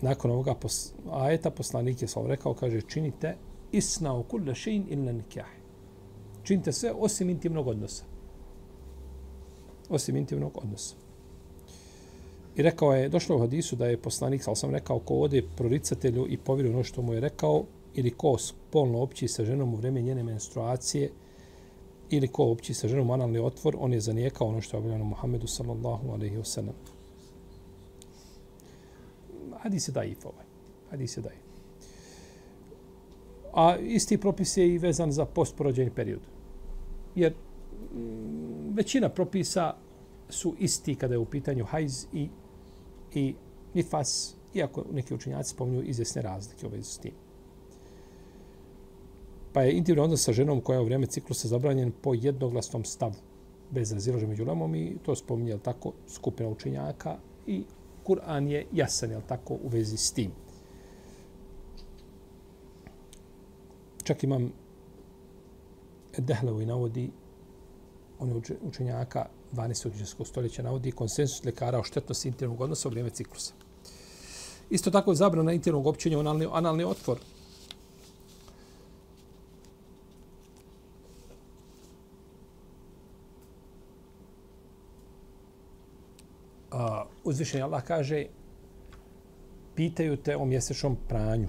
Nakon 0.00 0.30
ovoga 0.30 0.54
pos, 0.54 0.92
ajeta 1.10 1.50
poslanik 1.50 2.02
je 2.02 2.08
sam 2.08 2.26
rekao, 2.26 2.54
kaže, 2.54 2.82
činite 2.82 3.36
isna 3.72 4.14
u 4.14 4.22
kulle 4.22 4.54
šein 4.54 4.84
illa 4.88 5.12
nikah. 5.12 5.48
Činite 6.42 6.72
sve 6.72 6.92
osim 6.92 7.30
intimnog 7.30 7.66
odnosa. 7.66 8.04
Osim 9.88 10.16
intimnog 10.16 10.58
odnosa. 10.62 10.94
I 12.56 12.62
rekao 12.62 12.92
je, 12.94 13.08
došlo 13.08 13.36
u 13.36 13.38
hadisu 13.38 13.76
da 13.76 13.86
je 13.86 13.96
poslanik, 13.96 14.48
ali 14.48 14.56
sam 14.56 14.70
rekao, 14.70 14.98
ko 14.98 15.14
ode 15.14 15.42
proricatelju 15.56 16.26
i 16.28 16.36
povjeruje 16.36 16.74
ono 16.74 16.84
što 16.84 17.02
mu 17.02 17.12
je 17.12 17.20
rekao, 17.20 17.64
ili 17.94 18.10
ko 18.10 18.38
spolno 18.38 18.98
opći 18.98 19.28
sa 19.28 19.44
ženom 19.44 19.74
u 19.74 19.76
vreme 19.76 20.02
njene 20.02 20.22
menstruacije, 20.22 21.10
ili 22.10 22.28
ko 22.28 22.44
opći 22.44 22.74
sa 22.74 22.88
ženom 22.88 23.10
analni 23.10 23.38
otvor, 23.38 23.76
on 23.78 23.92
je 23.92 24.00
zanijekao 24.00 24.48
ono 24.48 24.60
što 24.60 24.76
je 24.76 24.78
objavljeno 24.78 25.04
Muhammedu 25.04 25.46
sallallahu 25.46 26.10
alaihi 26.10 26.36
wasallam. 26.36 26.95
Hadis 29.66 29.88
je 29.88 29.92
daif 29.92 30.26
ovaj. 30.26 30.44
Hadis 30.90 31.16
je 31.16 31.22
daif. 31.22 31.42
A 33.52 33.76
isti 33.76 34.18
propis 34.18 34.56
je 34.56 34.66
i 34.74 34.78
vezan 34.78 35.12
za 35.12 35.24
postporođeni 35.24 35.90
period. 35.90 36.20
Jer 37.14 37.32
m, 37.32 38.74
većina 38.74 39.08
propisa 39.08 39.74
su 40.28 40.54
isti 40.58 40.94
kada 40.94 41.14
je 41.14 41.18
u 41.18 41.24
pitanju 41.24 41.64
hajz 41.64 42.06
i 42.12 42.28
i 43.14 43.34
nifas, 43.74 44.34
iako 44.54 44.84
neki 44.92 45.14
učenjaci 45.14 45.50
spominju 45.50 45.82
izvjesne 45.82 46.22
razlike 46.22 46.66
u 46.66 46.70
vezi 46.70 46.90
s 46.90 46.98
tim. 46.98 47.12
Pa 49.52 49.62
je 49.62 49.76
intimni 49.76 50.00
odnos 50.00 50.24
sa 50.24 50.32
ženom 50.32 50.60
koja 50.60 50.76
je 50.76 50.82
u 50.82 50.84
vrijeme 50.84 51.06
ciklusa 51.06 51.48
zabranjen 51.48 51.92
po 52.02 52.14
jednoglasnom 52.14 52.84
stavu, 52.84 53.14
bez 53.70 53.92
razilaže 53.92 54.26
među 54.26 54.44
lemom 54.44 54.74
i 54.74 54.98
to 55.02 55.16
spominje, 55.16 55.58
tako, 55.58 55.92
skupina 56.08 56.48
učenjaka 56.48 57.18
i 57.46 57.64
Kur'an 58.06 58.48
je 58.48 58.66
jasan, 58.72 59.10
jel 59.10 59.20
tako, 59.28 59.54
u 59.54 59.68
vezi 59.68 59.96
s 59.96 60.12
tim. 60.12 60.30
Čak 64.04 64.24
imam 64.24 64.52
Dehlevo 66.18 66.60
i 66.60 66.66
navodi 66.66 67.10
on 68.18 68.42
učenjaka 68.62 69.26
12. 69.52 69.88
učenjskog 69.88 70.26
stoljeća 70.26 70.62
navodi 70.62 70.92
konsensus 70.92 71.44
lekara 71.44 71.78
o 71.78 71.84
štetnosti 71.84 72.28
intimnog 72.28 72.60
odnosa 72.60 72.88
u 72.88 72.90
vrijeme 72.90 73.10
ciklusa. 73.10 73.54
Isto 74.70 74.90
tako 74.90 75.10
je 75.10 75.16
zabrana 75.16 75.52
intimnog 75.52 75.86
općenja 75.86 76.16
u 76.16 76.20
analni, 76.20 76.46
analni 76.52 76.84
otvor. 76.84 77.18
Uh, 87.26 87.30
uzvišenje 87.30 87.64
Allah 87.64 87.82
kaže 87.82 88.26
pitaju 89.74 90.16
te 90.16 90.36
o 90.36 90.44
mjesečnom 90.44 90.96
pranju. 91.08 91.48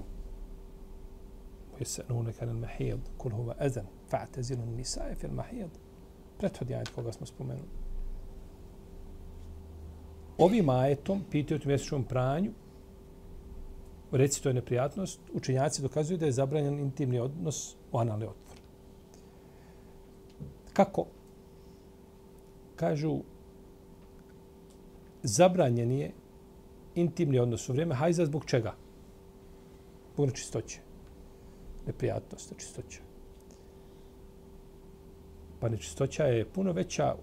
Jesenune 1.78 2.32
kanal 2.32 2.56
mahijad, 2.56 3.00
kul 3.16 3.32
huva 3.32 3.54
ezan, 3.60 3.86
fa'tezinu 4.10 4.66
nisaje 4.66 5.14
fil 5.14 5.30
mahijad. 5.32 5.70
Prethodi 6.38 6.74
ajet 6.74 6.88
koga 6.88 7.12
smo 7.12 7.26
spomenuli 7.26 7.88
ovim 10.38 10.68
ajetom 10.68 11.24
pitaju 11.30 11.60
o 11.64 11.68
mjesečnom 11.68 12.04
pranju, 12.04 12.52
reci 14.12 14.42
to 14.42 14.48
je 14.48 14.54
neprijatnost, 14.54 15.20
učenjaci 15.32 15.82
dokazuju 15.82 16.18
da 16.18 16.26
je 16.26 16.32
zabranjen 16.32 16.78
intimni 16.80 17.18
odnos 17.18 17.76
u 17.92 17.98
analni 17.98 18.24
otvor. 18.24 18.58
Kako? 20.72 21.06
Kažu, 22.76 23.20
zabranjen 25.28 25.92
je 25.92 26.12
intimni 26.94 27.38
odnos 27.38 27.68
u 27.68 27.72
vrijeme 27.72 27.94
hajza 27.94 28.26
zbog 28.26 28.44
čega? 28.44 28.74
Zbog 30.14 30.26
nečistoće. 30.26 30.80
Neprijatnost, 31.86 32.50
nečistoća. 32.50 33.00
Pa 35.60 35.68
nečistoća 35.68 36.24
je 36.24 36.48
puno 36.48 36.72
veća 36.72 37.14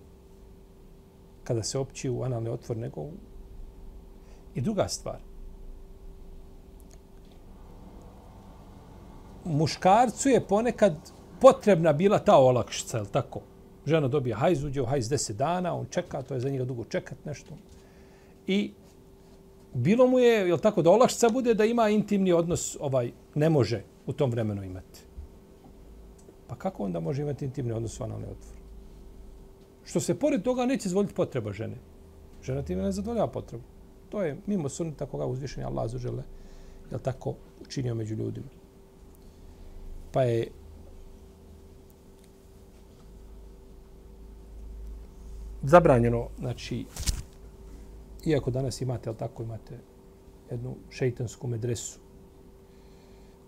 kada 1.43 1.63
se 1.63 1.79
opći 1.79 2.09
u 2.09 2.23
analni 2.23 2.49
otvor 2.49 2.77
nego 2.77 3.01
u... 3.01 3.11
I 4.55 4.61
druga 4.61 4.87
stvar. 4.87 5.19
Muškarcu 9.45 10.29
je 10.29 10.47
ponekad 10.47 10.95
potrebna 11.41 11.93
bila 11.93 12.19
ta 12.19 12.37
olakšica, 12.37 12.97
je 12.97 13.05
tako? 13.11 13.41
Žena 13.85 14.07
dobije 14.07 14.35
hajz, 14.35 14.63
uđe 14.63 14.81
u 14.81 14.85
hajz 14.85 15.09
deset 15.09 15.37
dana, 15.37 15.75
on 15.75 15.85
čeka, 15.89 16.21
to 16.21 16.33
je 16.33 16.39
za 16.39 16.49
njega 16.49 16.65
dugo 16.65 16.83
čekat 16.83 17.25
nešto. 17.25 17.57
I 18.47 18.71
bilo 19.73 20.07
mu 20.07 20.19
je, 20.19 20.47
jel 20.47 20.57
tako, 20.57 20.81
da 20.81 20.91
olašca 20.91 21.29
bude 21.29 21.53
da 21.53 21.65
ima 21.65 21.89
intimni 21.89 22.31
odnos, 22.31 22.77
ovaj, 22.79 23.11
ne 23.35 23.49
može 23.49 23.83
u 24.05 24.13
tom 24.13 24.31
vremenu 24.31 24.63
imati. 24.63 24.99
Pa 26.47 26.55
kako 26.55 26.83
onda 26.83 26.99
može 26.99 27.21
imati 27.21 27.45
intimni 27.45 27.71
odnos 27.71 27.99
u 27.99 28.03
analni 28.03 28.25
otvor? 28.25 28.55
Što 29.83 29.99
se 29.99 30.19
pored 30.19 30.43
toga 30.43 30.65
neće 30.65 30.89
zvoliti 30.89 31.13
potreba 31.13 31.53
žene. 31.53 31.75
Žena 32.43 32.61
time 32.61 32.83
ne 32.83 32.91
zadovoljava 32.91 33.31
potrebu. 33.31 33.63
To 34.09 34.23
je 34.23 34.37
mimo 34.45 34.69
sunnita 34.69 35.05
koga 35.05 35.25
uzvišen 35.25 35.63
je 35.63 35.67
Allah 35.67 35.91
zažele, 35.91 36.23
jel 36.91 36.99
tako 36.99 37.35
učinio 37.61 37.95
među 37.95 38.15
ljudima. 38.15 38.47
Pa 40.11 40.23
je 40.23 40.47
zabranjeno, 45.63 46.27
znači, 46.39 46.85
Iako 48.25 48.51
danas 48.51 48.81
imate, 48.81 49.09
ali 49.09 49.17
tako 49.17 49.43
imate 49.43 49.79
jednu 50.51 50.75
šeitansku 50.89 51.47
medresu 51.47 51.99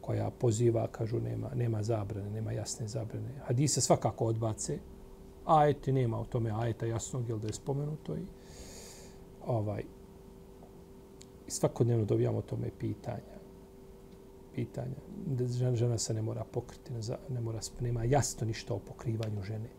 koja 0.01 0.29
poziva, 0.31 0.87
kažu, 0.87 1.19
nema, 1.19 1.49
nema 1.55 1.83
zabrane, 1.83 2.29
nema 2.29 2.51
jasne 2.51 2.87
zabrane. 2.87 3.29
Hadise 3.43 3.81
svakako 3.81 4.25
odbace, 4.25 4.79
ajeti 5.45 5.91
nema 5.91 6.19
o 6.19 6.25
tome 6.25 6.51
ajeta 6.51 6.85
jasnog, 6.85 7.29
jel 7.29 7.39
da 7.39 7.47
je 7.47 7.53
spomenuto 7.53 8.15
i 8.15 8.25
ovaj, 9.47 9.83
svakodnevno 11.47 12.05
dobijamo 12.05 12.37
o 12.37 12.41
tome 12.41 12.69
pitanja. 12.79 13.37
Pitanja. 14.55 14.95
Žena, 15.49 15.75
žena 15.75 15.97
se 15.97 16.13
ne 16.13 16.21
mora 16.21 16.43
pokriti, 16.43 16.93
ne, 16.93 16.99
ne 17.29 17.41
mora, 17.41 17.59
nema 17.79 18.03
jasno 18.03 18.47
ništa 18.47 18.73
o 18.73 18.79
pokrivanju 18.79 19.43
žene. 19.43 19.69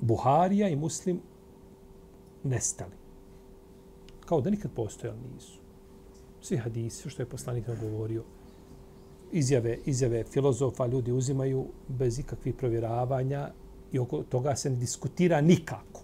Buharija 0.00 0.68
i 0.68 0.76
Muslim 0.76 1.20
nestali. 2.44 2.92
Kao 4.26 4.40
da 4.40 4.50
nikad 4.50 4.70
postojali 4.76 5.18
nisu. 5.34 5.58
Svi 6.40 6.56
hadisi, 6.56 7.10
što 7.10 7.22
je 7.22 7.26
poslanik 7.26 7.66
nam 7.66 7.76
govorio, 7.80 8.24
izjave, 9.32 9.78
izjave 9.86 10.24
filozofa 10.24 10.86
ljudi 10.86 11.12
uzimaju 11.12 11.66
bez 11.88 12.18
ikakvih 12.18 12.54
provjeravanja 12.54 13.50
i 13.92 13.98
oko 13.98 14.22
toga 14.22 14.56
se 14.56 14.70
ne 14.70 14.76
diskutira 14.76 15.40
nikako. 15.40 16.02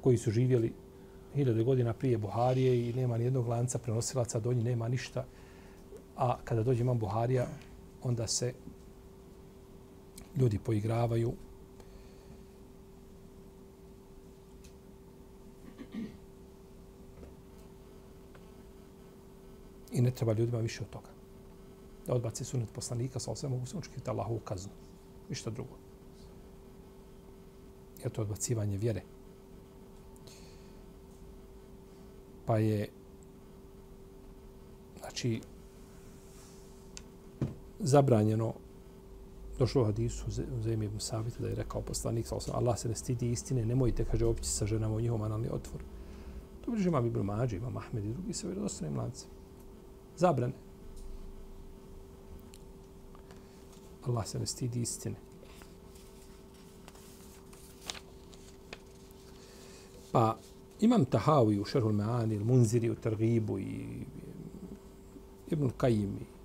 Koji 0.00 0.18
su 0.18 0.30
živjeli 0.30 0.72
hiljade 1.34 1.62
godina 1.62 1.92
prije 1.92 2.18
Buharije 2.18 2.88
i 2.88 2.92
nema 2.92 3.18
ni 3.18 3.24
jednog 3.24 3.48
lanca 3.48 3.78
prenosilaca, 3.78 4.40
do 4.40 4.52
njih 4.52 4.64
nema 4.64 4.88
ništa. 4.88 5.24
A 6.16 6.36
kada 6.44 6.62
dođe 6.62 6.80
imam 6.80 6.98
Buharija, 6.98 7.46
onda 8.02 8.26
se 8.26 8.52
ljudi 10.36 10.58
poigravaju. 10.58 11.32
I 19.92 20.00
ne 20.00 20.10
treba 20.10 20.32
ljudima 20.32 20.58
više 20.58 20.82
od 20.82 20.90
toga. 20.90 21.08
Da 22.06 22.14
odbaci 22.14 22.44
sunet 22.44 22.72
poslanika, 22.72 23.18
sa 23.18 23.34
sve 23.34 23.48
mogu 23.48 23.66
se 23.66 23.76
učiniti 23.76 24.10
Allahu 24.10 24.38
kaznu. 24.38 24.72
Ništa 25.28 25.50
drugo. 25.50 25.76
Je 28.04 28.10
to 28.10 28.22
odbacivanje 28.22 28.76
vjere. 28.76 29.02
Pa 32.46 32.58
je 32.58 32.88
znači 35.00 35.40
zabranjeno 37.78 38.54
došlo 39.58 39.82
u 39.82 39.84
hadisu 39.84 40.24
u 40.58 40.62
zemlji 40.62 40.86
ibn 40.86 41.00
Sabita 41.00 41.42
da 41.42 41.48
je 41.48 41.54
rekao 41.54 41.82
poslanik 41.82 42.26
sa 42.26 42.36
Allah 42.52 42.78
se 42.78 42.88
ne 42.88 42.94
stidi 42.94 43.30
istine, 43.30 43.66
nemojte, 43.66 44.04
kaže, 44.04 44.26
opći 44.26 44.48
sa 44.48 44.66
ženama 44.66 44.94
u 44.94 45.00
njihom 45.00 45.22
analni 45.22 45.48
otvor. 45.48 45.82
To 46.64 46.70
bliže 46.70 46.88
imam 46.88 47.06
Ibn 47.06 47.20
Mađe, 47.20 47.56
imam 47.56 47.76
Ahmed 47.76 48.04
i 48.04 48.12
drugi 48.12 48.32
sa 48.32 48.46
vjerodostanim 48.46 48.98
lancem. 48.98 49.28
Zabrane. 50.16 50.52
Allah 54.06 54.26
se 54.26 54.38
ne 54.38 54.46
stidi 54.46 54.80
istine. 54.80 55.16
Pa 60.12 60.36
imam 60.80 61.04
Tahawi 61.04 61.60
u 61.60 61.64
Šerhul 61.64 61.92
Me'ani, 61.92 62.44
Munziri 62.44 62.90
u 62.90 62.94
Targibu 62.94 63.58
i 63.58 64.06
Ibn 65.48 65.70
Qajim 65.78 66.35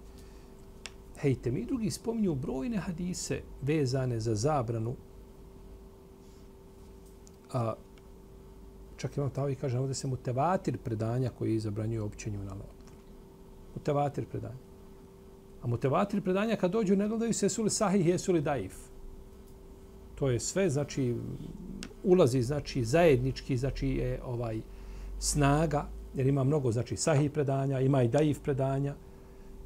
Hejtem 1.22 1.58
i 1.58 1.66
drugi 1.66 1.92
spominju 1.92 2.36
brojne 2.36 2.78
hadise 2.78 3.42
vezane 3.62 4.20
za 4.20 4.36
zabranu. 4.36 4.96
A, 7.54 7.74
čak 8.98 9.18
imam 9.18 9.30
tamo 9.30 9.50
i 9.50 9.56
kaže, 9.56 9.80
ovdje 9.80 9.96
se 9.96 10.08
mutevatir 10.08 10.78
predanja 10.78 11.30
koji 11.30 11.60
zabranjuje 11.60 12.02
općenju 12.02 12.38
na 12.38 12.54
leotvoru. 12.54 12.98
Mutevatir 13.76 14.26
predanja. 14.26 14.72
A 15.62 15.68
mutevatir 15.68 16.22
predanja 16.22 16.56
kad 16.56 16.72
dođu 16.72 16.96
ne 16.96 17.08
gledaju 17.08 17.34
se 17.34 17.46
jesu 17.46 17.64
li 17.64 17.70
sahih, 17.70 18.08
jesu 18.08 18.34
li 18.34 18.42
daif. 18.42 18.76
To 20.16 20.30
je 20.30 20.40
sve, 20.40 20.70
znači, 20.70 21.16
ulazi, 22.04 22.42
znači, 22.42 22.84
zajednički, 22.84 23.58
znači, 23.58 23.88
je 23.88 24.22
ovaj 24.26 24.62
snaga, 25.20 25.88
jer 26.16 26.28
ima 26.28 26.44
mnogo, 26.44 26.72
znači, 26.72 26.96
sahih 26.96 27.32
predanja, 27.32 27.80
ima 27.80 28.04
i 28.04 28.08
daif 28.08 28.42
predanja, 28.42 28.96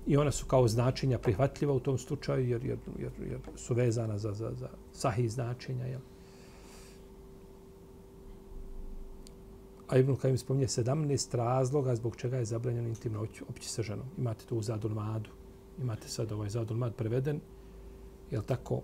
i 0.08 0.18
ona 0.18 0.32
su 0.32 0.46
kao 0.46 0.68
značenja 0.68 1.18
prihvatljiva 1.20 1.74
u 1.74 1.80
tom 1.80 1.98
slučaju 1.98 2.50
jer, 2.50 2.66
jer, 2.66 2.78
jer, 3.00 3.12
jer 3.30 3.40
su 3.56 3.74
vezana 3.74 4.18
za, 4.18 4.34
za, 4.34 4.52
za 4.54 4.70
sahih 4.92 5.32
značenja. 5.32 5.86
Jel? 5.86 6.02
A 9.88 9.98
Ibn 9.98 10.16
Kajim 10.16 10.38
spominje 10.38 10.68
17 10.68 11.38
razloga 11.38 11.96
zbog 11.96 12.16
čega 12.16 12.38
je 12.38 12.46
zabranjeno 12.46 12.88
intimno 12.88 13.28
opći 13.50 13.70
sa 13.70 13.82
ženom. 13.82 14.06
Imate 14.18 14.46
to 14.46 14.56
u 14.56 14.62
Zadul 14.62 14.92
Madu. 14.92 15.30
Imate 15.82 16.08
sad 16.08 16.32
ovaj 16.32 16.50
Zadul 16.50 16.78
Mad 16.78 16.96
preveden. 16.96 17.40
Jel 18.32 18.42
tako? 18.42 18.82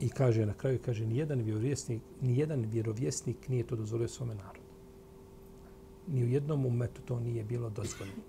I 0.00 0.08
kaže 0.08 0.46
na 0.46 0.54
kraju, 0.54 0.78
kaže, 0.84 1.06
ni 1.06 1.16
jedan 1.16 1.40
vjerovjesnik, 1.40 2.02
ni 2.20 2.38
jedan 2.38 2.64
vjerovjesnik 2.64 3.48
nije 3.48 3.66
to 3.66 3.76
dozvolio 3.76 4.08
svome 4.08 4.34
narodu 4.34 4.65
ni 6.06 6.24
u 6.24 6.28
jednom 6.28 6.66
umetu 6.66 7.02
to 7.02 7.20
nije 7.20 7.44
bilo 7.44 7.70
dozvoljeno. 7.70 8.22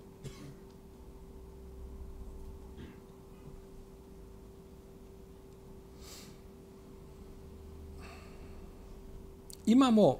Imamo 9.66 10.18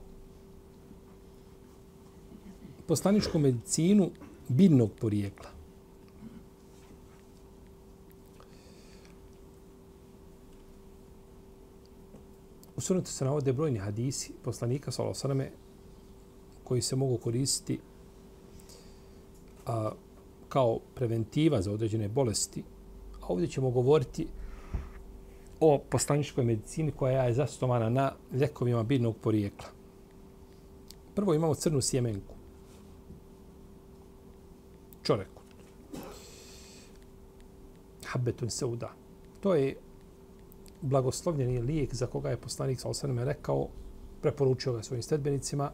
poslaničku 2.86 3.38
medicinu 3.38 4.10
biljnog 4.48 4.90
porijekla. 5.00 5.50
U 12.76 12.80
sunetu 12.80 13.10
se 13.12 13.24
navode 13.24 13.52
brojni 13.52 13.78
hadisi 13.78 14.32
poslanika, 14.44 14.90
sallallahu 14.90 15.20
alejhi 15.24 15.52
koji 16.68 16.82
se 16.82 16.96
mogu 16.96 17.16
koristiti 17.16 17.80
a, 19.66 19.90
kao 20.48 20.78
preventiva 20.94 21.62
za 21.62 21.72
određene 21.72 22.08
bolesti. 22.08 22.62
A 23.20 23.26
ovdje 23.28 23.48
ćemo 23.48 23.70
govoriti 23.70 24.26
o 25.60 25.78
poslaničkoj 25.90 26.44
medicini 26.44 26.92
koja 26.92 27.22
je 27.22 27.34
zastovana 27.34 27.88
na 27.88 28.12
ljekovima 28.32 28.82
biljnog 28.82 29.16
porijekla. 29.16 29.68
Prvo 31.14 31.34
imamo 31.34 31.54
crnu 31.54 31.80
sjemenku. 31.80 32.34
Čoreku. 35.02 35.42
Habetun 38.04 38.50
seuda. 38.50 38.92
To 39.40 39.54
je 39.54 39.76
blagoslovljeni 40.82 41.58
lijek 41.58 41.94
za 41.94 42.06
koga 42.06 42.30
je 42.30 42.36
poslanik 42.36 42.80
sa 42.80 43.06
rekao, 43.24 43.68
preporučio 44.22 44.72
ga 44.72 44.82
svojim 44.82 45.02
stedbenicima, 45.02 45.72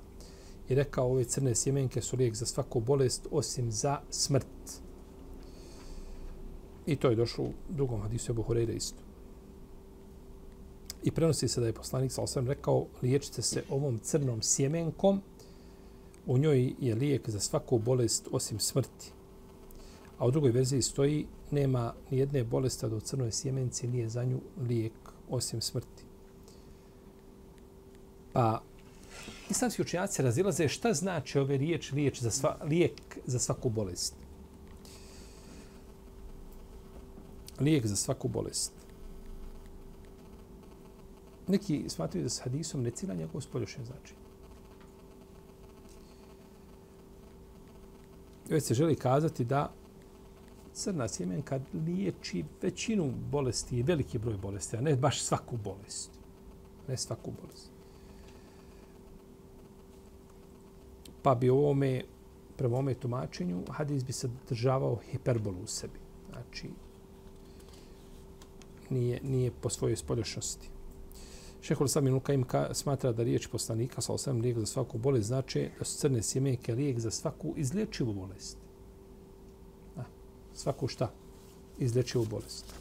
i 0.68 0.74
rekao 0.74 1.11
ove 1.11 1.24
crne 1.24 1.55
sjemenke 1.55 2.00
su 2.00 2.16
lijek 2.16 2.35
za 2.35 2.46
svaku 2.46 2.81
bolest 2.81 3.27
osim 3.31 3.72
za 3.72 4.00
smrt. 4.11 4.46
I 6.87 6.96
to 6.96 7.11
je 7.11 7.16
došlo 7.16 7.44
u 7.44 7.53
drugom 7.68 8.00
hadisu 8.00 8.33
Ebu 8.33 8.42
Hureyre 8.42 8.77
isto. 8.77 9.03
I 11.03 11.11
prenosi 11.11 11.48
se 11.48 11.61
da 11.61 11.66
je 11.66 11.72
poslanik 11.72 12.12
sa 12.12 12.22
osam 12.22 12.46
rekao 12.46 12.87
liječite 13.03 13.42
se 13.42 13.62
ovom 13.70 13.98
crnom 13.98 14.42
sjemenkom 14.42 15.20
u 16.27 16.38
njoj 16.38 16.74
je 16.81 16.94
lijek 16.94 17.31
za 17.31 17.40
svaku 17.40 17.79
bolest 17.79 18.29
osim 18.33 18.61
smrti. 18.61 19.12
A 20.18 20.27
u 20.27 20.31
drugoj 20.31 20.50
verziji 20.50 20.83
stoji 20.83 21.27
nema 21.50 21.94
ni 22.11 22.18
jedne 22.18 22.44
bolesti 22.44 22.88
da 22.88 22.96
u 22.96 23.00
crnoj 23.00 23.33
sjemenci 23.33 23.88
nije 23.88 24.09
za 24.09 24.24
nju 24.24 24.40
lijek 24.68 24.92
osim 25.31 25.61
smrti. 25.61 26.05
Pa 28.33 28.62
islamski 29.55 29.83
učenjaci 29.83 30.23
razilaze 30.23 30.69
šta 30.69 30.93
znači 30.93 31.38
ove 31.38 31.57
riječ, 31.57 31.93
riječ 31.93 32.21
za 32.21 32.31
sva, 32.31 32.57
lijek 32.64 33.19
za 33.27 33.38
svaku 33.38 33.71
bolest. 33.71 34.14
Lijek 37.61 37.87
za 37.87 37.97
svaku 37.97 38.29
bolest. 38.29 38.73
Neki 41.49 41.85
smatruju 41.88 42.23
da 42.23 42.29
s 42.29 42.40
hadisom 42.40 42.83
ne 42.83 42.90
cila 42.90 43.14
njegov 43.14 43.40
spoljošnje 43.40 43.85
znači. 43.85 44.14
Već 48.49 48.64
se 48.64 48.75
želi 48.75 48.97
kazati 48.97 49.45
da 49.45 49.73
crna 50.73 51.09
sjemenka 51.09 51.61
liječi 51.87 52.45
većinu 52.62 53.12
bolesti 53.31 53.79
i 53.79 53.83
veliki 53.83 54.19
broj 54.19 54.37
bolesti, 54.37 54.77
a 54.77 54.81
ne 54.81 54.97
baš 54.97 55.23
svaku 55.23 55.57
bolest. 55.57 56.11
Ne 56.88 56.97
svaku 56.97 57.33
bolest. 57.43 57.74
Pa 61.25 61.35
bi 61.35 61.51
ovome, 61.51 62.03
prema 62.57 62.75
ovome 62.75 62.95
tumačenju, 62.95 63.63
hadis 63.71 64.05
bi 64.05 64.13
se 64.13 64.29
državao 64.49 64.97
hiperbolu 65.11 65.63
u 65.65 65.67
sebi. 65.67 65.99
Znači, 66.31 66.69
nije, 68.91 69.21
nije 69.23 69.51
po 69.61 69.71
svojoj 69.71 69.97
spoljašnosti. 69.97 70.69
Šehol 71.63 71.89
Sami 71.89 72.11
Lukaim 72.11 72.45
smatra 72.73 73.13
da 73.13 73.23
riječ 73.23 73.47
poslanika 73.47 74.01
sa 74.01 74.13
osam 74.13 74.41
lijek 74.41 74.59
za 74.59 74.67
svaku 74.67 74.99
bolest 74.99 75.27
znači 75.27 75.71
da 75.79 75.85
su 75.85 75.99
crne 75.99 76.23
sjemenke 76.23 76.75
lijek 76.75 76.99
za 76.99 77.11
svaku 77.11 77.55
izlječivu 77.57 78.13
bolest. 78.13 78.59
A, 79.97 80.03
svaku 80.55 80.89
šta? 80.89 81.11
Izlječivu 81.79 82.27
bolest. 82.31 82.75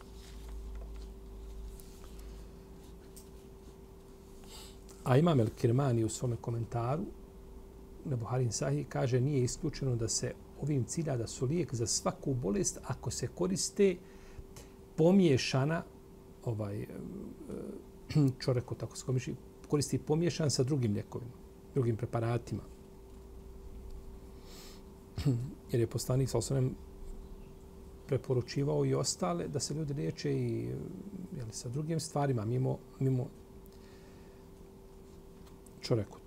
A 5.04 5.18
Imam 5.18 5.40
El 5.40 5.50
Kirmani 5.58 6.04
u 6.04 6.10
svome 6.10 6.36
komentaru 6.36 7.04
na 8.06 8.16
Buharin 8.16 8.52
Sahih 8.52 8.88
kaže 8.90 9.22
nije 9.22 9.44
isključeno 9.44 9.96
da 9.96 10.08
se 10.08 10.34
ovim 10.62 10.84
cilja 10.84 11.18
da 11.18 11.28
su 11.28 11.46
lijek 11.46 11.74
za 11.74 11.88
svaku 11.88 12.34
bolest 12.34 12.80
ako 12.84 13.12
se 13.12 13.28
koriste 13.28 13.96
pomiješana 14.96 15.84
ovaj 16.46 16.82
eh, 16.82 16.88
čoreko 18.44 18.76
tako 18.76 18.98
se 18.98 19.06
komiši, 19.06 19.36
koristi 19.68 19.98
pomiješan 19.98 20.52
sa 20.52 20.64
drugim 20.64 20.94
ljekovima, 20.94 21.32
drugim 21.74 21.98
preparatima. 21.98 22.62
Jer 25.72 25.80
je 25.80 25.88
poslanik 25.88 26.30
sa 26.30 26.38
osnovim 26.38 26.76
preporučivao 28.08 28.86
i 28.86 28.94
ostale 28.94 29.48
da 29.48 29.60
se 29.60 29.74
ljudi 29.74 29.94
liječe 29.94 30.34
i 30.34 30.68
eh, 30.70 30.76
jeli, 31.38 31.52
sa 31.52 31.70
drugim 31.70 32.00
stvarima 32.00 32.46
mimo, 32.46 32.78
mimo 33.00 33.28
čorekuta. 35.82 36.23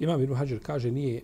Imam 0.00 0.22
Ibn 0.22 0.34
Hajar 0.34 0.58
kaže 0.62 0.90
nije 0.90 1.22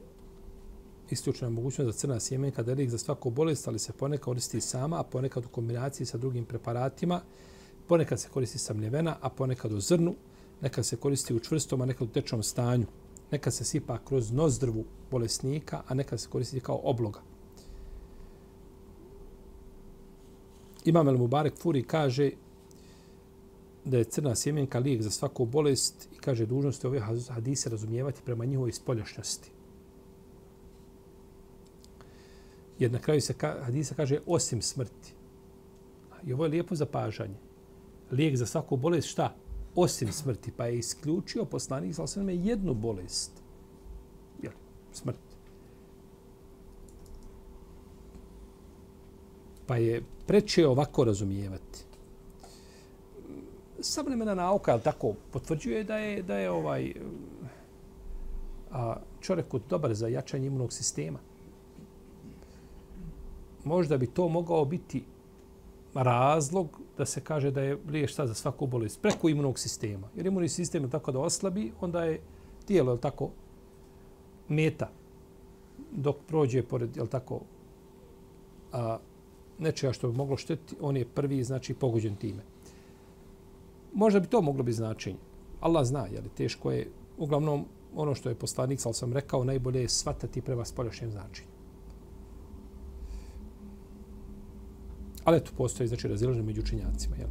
isključena 1.11 1.51
mogućnost 1.51 1.87
da 1.87 1.93
crna 1.93 2.21
sjemenka 2.21 2.63
da 2.63 2.73
je 2.73 2.89
za 2.89 2.99
svaku 2.99 3.31
bolest, 3.31 3.69
ali 3.69 3.79
se 3.79 3.93
ponekad 3.93 4.25
koristi 4.25 4.61
sama, 4.61 5.01
a 5.01 5.03
ponekad 5.03 5.45
u 5.45 5.49
kombinaciji 5.49 6.07
sa 6.07 6.19
drugim 6.19 6.45
preparatima. 6.45 7.21
Ponekad 7.89 8.21
se 8.21 8.29
koristi 8.29 8.59
sa 8.59 8.75
mljevena, 8.75 9.17
a 9.21 9.31
ponekad 9.31 9.73
u 9.73 9.81
zrnu. 9.81 10.15
Nekad 10.61 10.87
se 10.87 10.97
koristi 10.97 11.35
u 11.35 11.41
čvrstom, 11.41 11.81
a 11.81 11.87
nekad 11.87 12.09
u 12.09 12.11
tečnom 12.11 12.43
stanju. 12.43 12.87
Nekad 13.31 13.55
se 13.55 13.65
sipa 13.65 13.99
kroz 14.05 14.33
nozdrvu 14.33 14.85
bolesnika, 15.11 15.83
a 15.89 15.95
nekad 15.95 16.21
se 16.21 16.29
koristi 16.29 16.61
kao 16.61 16.81
obloga. 16.83 17.21
Imam 20.85 21.09
El 21.09 21.19
Mubarek 21.19 21.57
Furi 21.59 21.83
kaže 21.83 22.31
da 23.87 23.99
je 23.99 24.05
crna 24.05 24.35
sjemenka 24.35 24.79
lijek 24.79 25.03
za 25.03 25.11
svaku 25.11 25.45
bolest 25.45 26.09
i 26.13 26.19
kaže 26.19 26.47
dužnost 26.47 26.85
ove 26.85 27.01
hadise 27.29 27.71
razumijevati 27.71 28.23
prema 28.25 28.45
njihovoj 28.45 28.73
spoljašnjosti. 28.73 29.51
Jer 32.79 32.93
na 32.93 32.99
kraju 32.99 33.21
se 33.21 33.35
ka, 33.35 33.57
hadisa 33.63 33.95
kaže 33.95 34.19
osim 34.27 34.63
smrti. 34.63 35.15
I 36.25 36.33
ovo 36.33 36.45
je 36.45 36.51
lijepo 36.51 36.75
zapažanje. 36.75 37.39
Lijek 38.11 38.37
za 38.37 38.47
svaku 38.47 38.77
bolest 38.77 39.09
šta? 39.09 39.35
Osim 39.75 40.13
smrti. 40.13 40.53
Pa 40.57 40.67
je 40.67 40.79
isključio 40.79 41.45
poslanik 41.45 41.95
sa 41.95 42.03
osvrame 42.03 42.37
jednu 42.37 42.75
bolest. 42.75 43.43
Jel, 44.43 44.53
smrt. 44.93 45.21
Pa 49.67 49.77
je 49.77 50.03
preče 50.27 50.67
ovako 50.67 51.05
razumijevati. 51.05 51.87
Savremena 53.81 54.35
nauka, 54.35 54.73
ali 54.73 54.83
tako, 54.83 55.15
potvrđuje 55.33 55.85
da 55.85 55.97
je, 55.97 56.23
da 56.23 56.39
je 56.39 56.51
ovaj 56.51 56.93
a, 58.73 58.97
čovjek 59.21 59.47
dobar 59.69 59.95
za 59.95 60.09
jačanje 60.09 60.47
imunog 60.47 60.73
sistema 60.73 61.19
možda 63.67 63.97
bi 63.97 64.07
to 64.07 64.29
mogao 64.29 64.65
biti 64.65 65.05
razlog 65.95 66.81
da 66.99 67.07
se 67.07 67.21
kaže 67.21 67.51
da 67.51 67.63
je 67.63 67.79
liješ 67.89 68.13
šta 68.13 68.27
za 68.27 68.35
svaku 68.35 68.67
bolest 68.67 69.03
preko 69.03 69.29
imunog 69.29 69.59
sistema. 69.59 70.09
Jer 70.17 70.27
imunni 70.27 70.49
sistem 70.49 70.85
je 70.85 70.91
tako 70.91 71.13
da 71.13 71.19
oslabi, 71.19 71.73
onda 71.81 72.05
je 72.05 72.21
tijelo 72.65 72.93
je 72.93 73.01
tako 73.01 73.31
meta 74.49 74.91
dok 75.93 76.17
prođe 76.29 76.63
pored 76.63 76.97
je 76.97 77.07
tako 77.07 77.41
a, 78.73 78.99
nečega 79.59 79.93
što 79.93 80.09
bi 80.09 80.17
moglo 80.17 80.37
štetiti, 80.37 80.77
on 80.81 80.97
je 80.97 81.09
prvi 81.09 81.45
znači 81.45 81.75
pogođen 81.75 82.17
time. 82.17 82.43
Možda 83.97 84.21
bi 84.21 84.27
to 84.27 84.43
moglo 84.43 84.63
biti 84.63 84.77
značenje. 84.77 85.19
Allah 85.61 85.87
zna, 85.87 86.07
je 86.07 86.21
li 86.21 86.29
teško 86.29 86.71
je, 86.71 86.91
uglavnom 87.17 87.65
ono 87.95 88.15
što 88.15 88.29
je 88.29 88.35
poslanik, 88.35 88.81
ali 88.85 88.95
sam 88.95 89.13
rekao, 89.13 89.45
najbolje 89.45 89.81
je 89.81 89.89
svatati 89.89 90.43
prema 90.43 90.65
spoljašnjem 90.65 91.11
značenju. 91.11 91.49
Ali 95.25 95.45
tu 95.45 95.53
postoji 95.57 95.89
znači 95.89 96.09
razilaženje 96.09 96.47
među 96.47 96.61
učenjacima, 96.61 97.17
jel? 97.17 97.29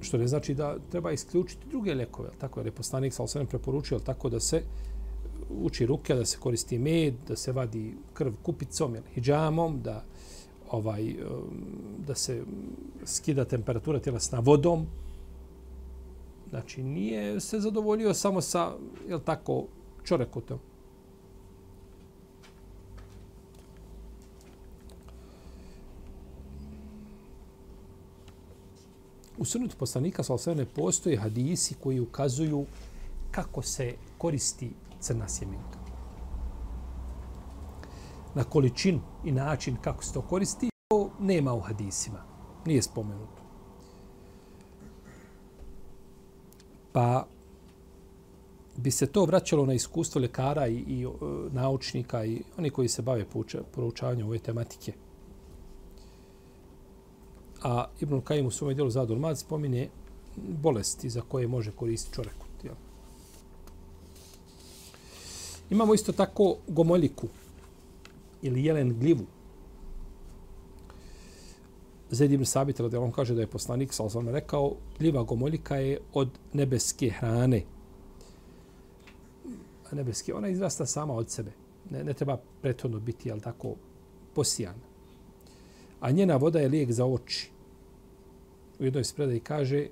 Što 0.00 0.18
ne 0.18 0.26
znači 0.28 0.54
da 0.54 0.76
treba 0.90 1.12
isključiti 1.12 1.68
druge 1.68 1.94
lekove, 1.94 2.30
tako 2.38 2.60
jer 2.60 2.66
je 2.66 2.72
poslanik 2.72 3.14
sa 3.14 3.26
sam 3.26 3.46
preporučio 3.46 3.98
tako 3.98 4.28
da 4.28 4.40
se 4.40 4.62
uči 5.50 5.86
ruke, 5.86 6.14
da 6.14 6.24
se 6.24 6.38
koristi 6.38 6.78
med, 6.78 7.14
da 7.28 7.36
se 7.36 7.52
vadi 7.52 7.94
krv 8.12 8.32
kupicom 8.42 8.94
ili 8.96 9.10
hijamom, 9.14 9.80
da 9.82 10.04
ovaj 10.70 11.08
eh, 11.10 11.16
da 12.06 12.14
se 12.14 12.42
skida 13.04 13.44
temperatura 13.44 14.00
tjelesna 14.00 14.38
vodom. 14.38 14.86
Znači 16.50 16.82
nije 16.82 17.40
se 17.40 17.60
zadovoljio 17.60 18.14
samo 18.14 18.40
sa 18.40 18.72
jel 19.08 19.20
tako 19.20 19.64
čorekotom. 20.04 20.58
u 29.38 29.44
sunetu 29.44 29.76
poslanika 29.76 30.22
sa 30.22 30.38
sve 30.38 30.54
ne 30.54 30.64
postoje 30.66 31.16
hadisi 31.16 31.74
koji 31.74 32.00
ukazuju 32.00 32.66
kako 33.30 33.62
se 33.62 33.94
koristi 34.18 34.70
crna 35.00 35.28
sjemenka. 35.28 35.83
Na 38.34 38.44
količinu 38.44 39.00
i 39.24 39.32
način 39.32 39.76
kako 39.80 40.04
se 40.04 40.12
to 40.12 40.22
koristi, 40.22 40.70
to 40.88 41.10
nema 41.20 41.54
u 41.54 41.60
hadisima. 41.60 42.24
Nije 42.66 42.82
spomenuto. 42.82 43.42
Pa 46.92 47.26
bi 48.76 48.90
se 48.90 49.06
to 49.06 49.24
vraćalo 49.24 49.66
na 49.66 49.74
iskustvo 49.74 50.20
ljekara 50.20 50.66
i, 50.66 50.74
i 50.74 51.04
e, 51.04 51.08
naučnika 51.50 52.24
i 52.24 52.42
oni 52.58 52.70
koji 52.70 52.88
se 52.88 53.02
bave 53.02 53.24
proučavanjem 53.72 54.26
ove 54.26 54.38
tematike. 54.38 54.92
A 57.62 57.86
Ibn 58.00 58.20
Kajim 58.20 58.46
u 58.46 58.50
svom 58.50 58.74
dijelu 58.74 58.90
Zadul 58.90 59.18
Mad 59.18 59.38
spomine 59.38 59.88
bolesti 60.36 61.10
za 61.10 61.20
koje 61.20 61.48
može 61.48 61.70
koristiti 61.70 62.14
čovjek. 62.14 62.34
Imamo 65.70 65.94
isto 65.94 66.12
tako 66.12 66.56
gomoljiku 66.68 67.28
ili 68.44 68.64
jelen 68.64 68.98
glivu. 68.98 69.24
Zed 72.10 72.32
ibn 72.32 72.44
Sabit, 72.44 72.80
radijalom 72.80 73.08
on 73.08 73.12
kaže 73.12 73.34
da 73.34 73.40
je 73.40 73.46
poslanik, 73.46 73.92
sa 73.92 74.04
osnovno 74.04 74.32
rekao, 74.32 74.76
gljiva 74.98 75.22
gomoljika 75.22 75.76
je 75.76 75.98
od 76.12 76.28
nebeske 76.52 77.10
hrane. 77.10 77.62
A 79.90 79.94
nebeske, 79.94 80.34
ona 80.34 80.48
izrasta 80.48 80.86
sama 80.86 81.14
od 81.14 81.30
sebe. 81.30 81.52
Ne, 81.90 82.04
ne 82.04 82.12
treba 82.12 82.38
prethodno 82.62 83.00
biti, 83.00 83.28
jel 83.28 83.40
tako, 83.40 83.74
posijana. 84.34 84.84
A 86.00 86.10
njena 86.10 86.36
voda 86.36 86.60
je 86.60 86.68
lijek 86.68 86.92
za 86.92 87.06
oči 87.06 87.50
u 88.78 88.84
jednoj 88.84 89.04
spredaj 89.04 89.40
kaže 89.40 89.86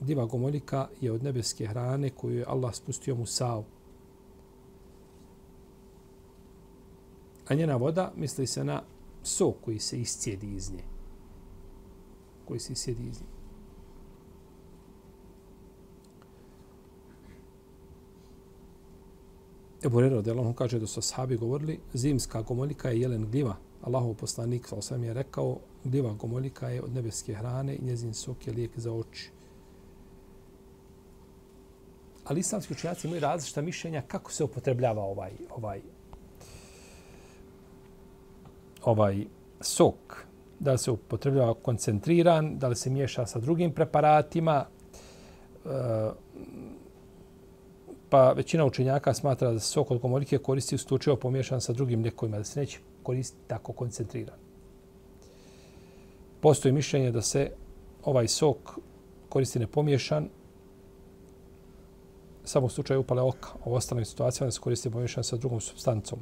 diva 0.00 0.26
gomoljika 0.26 0.88
je 1.00 1.12
od 1.12 1.22
nebeske 1.22 1.66
hrane 1.66 2.10
koju 2.10 2.36
je 2.36 2.44
Allah 2.48 2.74
spustio 2.74 3.14
mu 3.14 3.26
savu 3.26 3.64
A 7.50 7.54
njena 7.54 7.76
voda 7.76 8.12
misli 8.16 8.46
se 8.46 8.64
na 8.64 8.82
sok 9.22 9.54
koji 9.64 9.78
se 9.78 10.00
iscijedi 10.00 10.54
iz 10.54 10.72
nje. 10.72 10.82
Koji 12.44 12.60
se 12.60 12.72
iscijedi 12.72 13.08
iz 13.08 13.20
nje. 13.20 13.26
Ebu 19.84 20.00
Rero, 20.00 20.22
da 20.22 20.40
on 20.40 20.54
kaže 20.54 20.78
da 20.78 20.86
su 20.86 21.02
sahabi 21.02 21.36
govorili, 21.36 21.80
zimska 21.94 22.42
gomoljika 22.42 22.90
je 22.90 23.00
jelen 23.00 23.26
gljiva. 23.30 23.56
Allahov 23.82 24.14
poslanik, 24.14 24.66
sa 24.68 24.76
osam 24.76 25.04
je 25.04 25.14
rekao, 25.14 25.58
gljiva 25.84 26.14
gomoljika 26.14 26.68
je 26.68 26.82
od 26.82 26.94
nebeske 26.94 27.34
hrane 27.34 27.76
i 27.76 27.84
njezin 27.84 28.14
sok 28.14 28.46
je 28.46 28.52
lijek 28.52 28.78
za 28.78 28.92
oči. 28.92 29.30
Ali 32.24 32.40
islamski 32.40 32.72
učenjaci 32.72 33.06
imaju 33.06 33.20
različita 33.20 33.62
mišljenja 33.62 34.02
kako 34.02 34.32
se 34.32 34.44
upotrebljava 34.44 35.02
ovaj, 35.02 35.32
ovaj, 35.50 35.80
ovaj 38.84 39.24
sok. 39.60 40.26
Da 40.58 40.72
li 40.72 40.78
se 40.78 40.90
upotrebljava 40.90 41.54
koncentriran, 41.54 42.58
da 42.58 42.68
li 42.68 42.76
se 42.76 42.90
miješa 42.90 43.26
sa 43.26 43.38
drugim 43.38 43.72
preparatima, 43.72 44.66
e, 45.64 45.68
pa 48.10 48.32
većina 48.32 48.64
učenjaka 48.64 49.14
smatra 49.14 49.52
da 49.52 49.58
se 49.58 49.66
sok 49.66 49.90
od 49.90 49.98
gomoljke 49.98 50.38
koristi 50.38 50.76
u 51.12 51.16
pomiješan 51.16 51.60
sa 51.60 51.72
drugim 51.72 52.02
lijekovima, 52.02 52.38
da 52.38 52.44
se 52.44 52.60
neće 52.60 52.78
koristiti 53.02 53.48
tako 53.48 53.72
koncentriran. 53.72 54.36
Postoji 56.40 56.72
mišljenje 56.72 57.10
da 57.10 57.22
se 57.22 57.50
ovaj 58.04 58.28
sok 58.28 58.78
koristi 59.28 59.58
nepomiješan 59.58 60.28
samo 62.44 62.66
u 62.66 62.68
slučaju 62.68 63.00
upale 63.00 63.22
oka. 63.22 63.48
U 63.64 63.74
ostalim 63.74 64.04
situacijama 64.04 64.46
da 64.46 64.52
se 64.52 64.60
koristi 64.60 64.90
pomiješan 64.90 65.24
sa 65.24 65.36
drugom 65.36 65.60
substancom. 65.60 66.18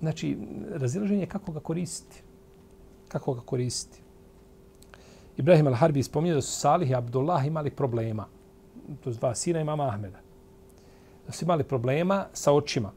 Znači, 0.00 0.38
razilaženje 0.70 1.20
je 1.20 1.26
kako 1.26 1.52
ga 1.52 1.60
koristiti. 1.60 2.22
Kako 3.08 3.34
ga 3.34 3.40
koristiti. 3.40 4.00
Ibrahim 5.36 5.66
al-Harbi 5.66 6.02
spominje 6.02 6.34
da 6.34 6.42
su 6.42 6.60
Salih 6.60 6.90
i 6.90 6.94
Abdullah 6.94 7.46
imali 7.46 7.70
problema. 7.70 8.26
To 9.04 9.12
su 9.12 9.18
dva 9.18 9.34
sina 9.34 9.60
i 9.60 9.64
mama 9.64 9.88
Ahmeda. 9.88 10.18
Da 11.26 11.32
su 11.32 11.44
imali 11.44 11.64
problema 11.64 12.26
sa 12.32 12.52
očima. 12.52 12.92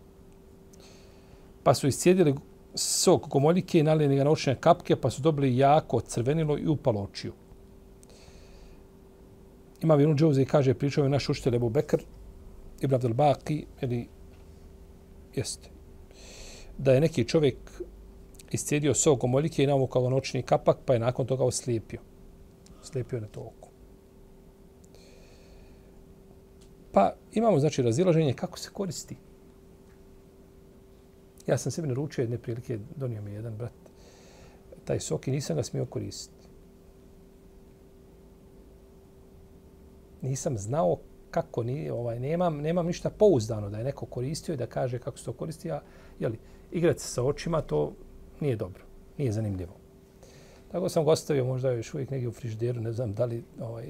Pa 1.63 1.73
su 1.73 1.87
iscijedili 1.87 2.35
sok 2.75 3.27
gomoljike 3.27 3.79
i 3.79 3.83
nalijeni 3.83 4.15
ga 4.15 4.23
na 4.23 4.31
očne 4.31 4.55
kapke, 4.55 4.95
pa 4.95 5.09
su 5.09 5.21
dobili 5.21 5.57
jako 5.57 5.99
crvenilo 6.01 6.57
i 6.57 6.67
upalo 6.67 7.01
očiju. 7.01 7.33
Ima 9.81 9.95
Ibn 10.01 10.15
Džouze 10.15 10.41
i 10.41 10.45
kaže, 10.45 10.73
pričao 10.73 11.03
je 11.03 11.09
naš 11.09 11.29
učitelj 11.29 11.55
Ebu 11.55 11.69
Bekr, 11.69 12.01
Ibn 12.81 12.95
Abdel 12.95 13.13
Baki, 13.13 13.65
ili 13.81 14.07
jeste, 15.35 15.69
da 16.79 16.93
je 16.93 17.01
neki 17.01 17.27
čovjek 17.27 17.55
iscijedio 18.51 18.93
sok 18.93 19.19
gomoljike 19.19 19.63
i 19.63 19.67
namukao 19.67 20.09
noćni 20.09 20.41
kapak, 20.41 20.77
pa 20.85 20.93
je 20.93 20.99
nakon 20.99 21.27
toga 21.27 21.43
oslijepio. 21.43 21.99
Oslijepio 22.81 23.19
na 23.19 23.27
to 23.27 23.39
oko. 23.39 23.69
Pa 26.91 27.13
imamo, 27.31 27.59
znači, 27.59 27.81
razilaženje 27.81 28.33
kako 28.33 28.59
se 28.59 28.69
koristi. 28.73 29.15
Ja 31.47 31.57
sam 31.57 31.71
sebi 31.71 31.87
naručio 31.87 32.21
jedne 32.21 32.37
prilike, 32.37 32.79
donio 32.95 33.21
mi 33.21 33.31
jedan 33.31 33.57
brat, 33.57 33.73
taj 34.85 34.99
sok 34.99 35.27
i 35.27 35.31
nisam 35.31 35.55
ga 35.55 35.63
smio 35.63 35.85
koristiti. 35.85 36.47
Nisam 40.21 40.57
znao 40.57 40.97
kako 41.31 41.63
ni 41.63 41.89
ovaj 41.89 42.19
nemam 42.19 42.57
nemam 42.57 42.85
ništa 42.85 43.09
pouzdano 43.09 43.69
da 43.69 43.77
je 43.77 43.83
neko 43.83 44.05
koristio 44.05 44.53
i 44.53 44.57
da 44.57 44.67
kaže 44.67 44.99
kako 44.99 45.17
se 45.17 45.25
to 45.25 45.33
koristi 45.33 45.71
a 45.71 45.81
je 46.19 46.29
li 46.29 46.39
igrati 46.71 46.99
se 46.99 47.07
sa 47.07 47.23
očima 47.23 47.61
to 47.61 47.93
nije 48.39 48.55
dobro 48.55 48.89
nije 49.19 49.31
zanimljivo. 49.31 49.73
Tako 50.71 50.89
sam 50.89 51.05
ga 51.05 51.11
ostavio 51.11 51.45
možda 51.45 51.71
još 51.71 51.93
uvijek 51.93 52.09
negdje 52.09 52.29
u 52.29 52.31
frižideru 52.31 52.81
ne 52.81 52.91
znam 52.91 53.13
da 53.13 53.25
li 53.25 53.43
ovaj 53.61 53.89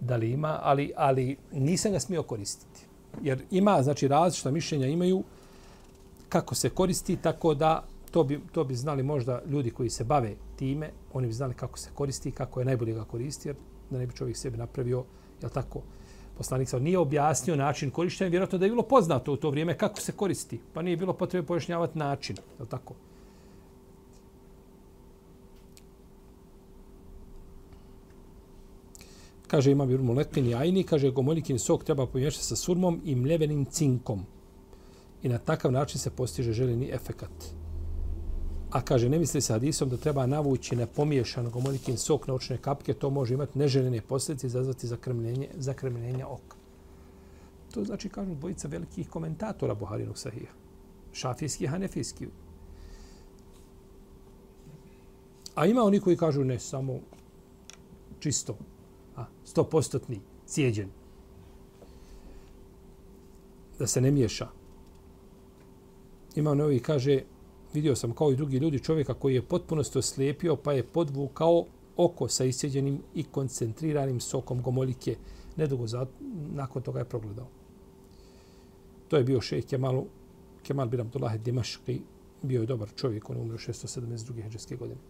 da 0.00 0.16
li 0.16 0.30
ima 0.30 0.58
ali 0.62 0.92
ali 0.96 1.36
nisam 1.52 1.92
ga 1.92 2.00
smio 2.00 2.22
koristiti. 2.22 2.80
Jer 3.22 3.42
ima 3.50 3.82
znači 3.82 4.08
različita 4.08 4.50
mišljenja 4.50 4.86
imaju 4.86 5.24
kako 6.28 6.54
se 6.54 6.70
koristi, 6.70 7.16
tako 7.16 7.54
da 7.54 7.84
to 8.10 8.24
bi, 8.24 8.40
to 8.52 8.64
bi 8.64 8.74
znali 8.74 9.02
možda 9.02 9.42
ljudi 9.46 9.70
koji 9.70 9.90
se 9.90 10.04
bave 10.04 10.34
time, 10.56 10.90
oni 11.12 11.26
bi 11.26 11.32
znali 11.32 11.54
kako 11.54 11.78
se 11.78 11.90
koristi, 11.94 12.30
kako 12.30 12.60
je 12.60 12.66
najbolje 12.66 12.92
ga 12.92 13.04
koristi, 13.04 13.48
jer 13.48 13.56
da 13.90 13.98
ne 13.98 14.06
bi 14.06 14.14
čovjek 14.14 14.36
sebi 14.36 14.56
napravio, 14.56 15.04
je 15.42 15.48
tako, 15.48 15.82
poslanik 16.38 16.68
sam 16.68 16.82
nije 16.82 16.98
objasnio 16.98 17.56
način 17.56 17.90
korištenja, 17.90 18.30
vjerojatno 18.30 18.58
da 18.58 18.64
je 18.64 18.70
bilo 18.70 18.82
poznato 18.82 19.32
u 19.32 19.36
to 19.36 19.50
vrijeme 19.50 19.78
kako 19.78 20.00
se 20.00 20.12
koristi, 20.12 20.60
pa 20.72 20.82
nije 20.82 20.96
bilo 20.96 21.12
potrebe 21.12 21.46
pojašnjavati 21.46 21.98
način, 21.98 22.36
je 22.60 22.66
tako? 22.66 22.94
Kaže, 29.46 29.72
ima 29.72 29.86
birmu 29.86 30.16
i 30.36 30.54
ajni, 30.54 30.84
kaže, 30.84 31.10
gomolikin 31.10 31.58
sok 31.58 31.84
treba 31.84 32.06
pomiješati 32.06 32.44
sa 32.44 32.56
surmom 32.56 33.00
i 33.04 33.14
mljevenim 33.14 33.64
cinkom 33.64 34.26
i 35.22 35.28
na 35.28 35.38
takav 35.38 35.72
način 35.72 36.00
se 36.00 36.10
postiže 36.10 36.52
željeni 36.52 36.90
efekat. 36.92 37.58
A 38.70 38.80
kaže, 38.80 39.08
ne 39.08 39.18
misli 39.18 39.40
se 39.40 39.52
hadisom 39.52 39.88
da 39.88 39.96
treba 39.96 40.26
navući 40.26 40.76
nepomiješan 40.76 41.50
gomolikin 41.50 41.96
sok 41.98 42.26
na 42.26 42.34
očne 42.34 42.56
kapke, 42.56 42.94
to 42.94 43.10
može 43.10 43.34
imati 43.34 43.58
neželjene 43.58 44.00
posljedice 44.00 44.46
i 44.46 44.50
zazvati 44.50 44.86
zakrmljenje, 44.86 45.48
zakrmljenje 45.54 46.24
oka. 46.24 46.56
To 47.74 47.84
znači, 47.84 48.08
kažu 48.08 48.34
dvojica 48.34 48.68
velikih 48.68 49.08
komentatora 49.08 49.74
Buharinog 49.74 50.18
sahija. 50.18 50.50
Šafijski 51.12 51.64
i 51.64 51.66
hanefijski. 51.66 52.26
A 55.54 55.66
ima 55.66 55.82
oni 55.82 56.00
koji 56.00 56.16
kažu 56.16 56.44
ne, 56.44 56.58
samo 56.58 57.00
čisto, 58.20 58.56
a, 59.16 59.24
stopostotni, 59.44 60.20
cijeđen. 60.46 60.88
Da 63.78 63.86
se 63.86 64.00
ne 64.00 64.10
miješa 64.10 64.48
ima 66.38 66.54
novi 66.54 66.80
kaže 66.80 67.22
vidio 67.74 67.96
sam 67.96 68.12
kao 68.12 68.32
i 68.32 68.36
drugi 68.36 68.56
ljudi 68.56 68.80
čovjeka 68.80 69.14
koji 69.14 69.34
je 69.34 69.42
potpuno 69.42 69.82
oslijepio 69.94 70.56
pa 70.56 70.72
je 70.72 70.82
podvukao 70.82 71.64
oko 71.96 72.28
sa 72.28 72.44
isjeđenim 72.44 73.02
i 73.14 73.24
koncentriranim 73.24 74.20
sokom 74.20 74.62
gomolike. 74.62 75.16
Nedugo 75.56 75.86
za, 75.86 76.06
nakon 76.54 76.82
toga 76.82 76.98
je 76.98 77.04
progledao. 77.04 77.46
To 79.08 79.16
je 79.16 79.24
bio 79.24 79.40
šejh 79.40 79.66
Kemal, 79.66 80.04
Kemal 80.62 80.88
bin 80.88 81.00
Abdullah 81.00 81.36
Dimaški. 81.36 82.00
Bio 82.42 82.60
je 82.60 82.66
dobar 82.66 82.88
čovjek, 82.96 83.30
on 83.30 83.36
je 83.36 83.42
umro 83.42 83.58
672. 83.58 84.42
heđarske 84.42 84.76
godine. 84.76 85.00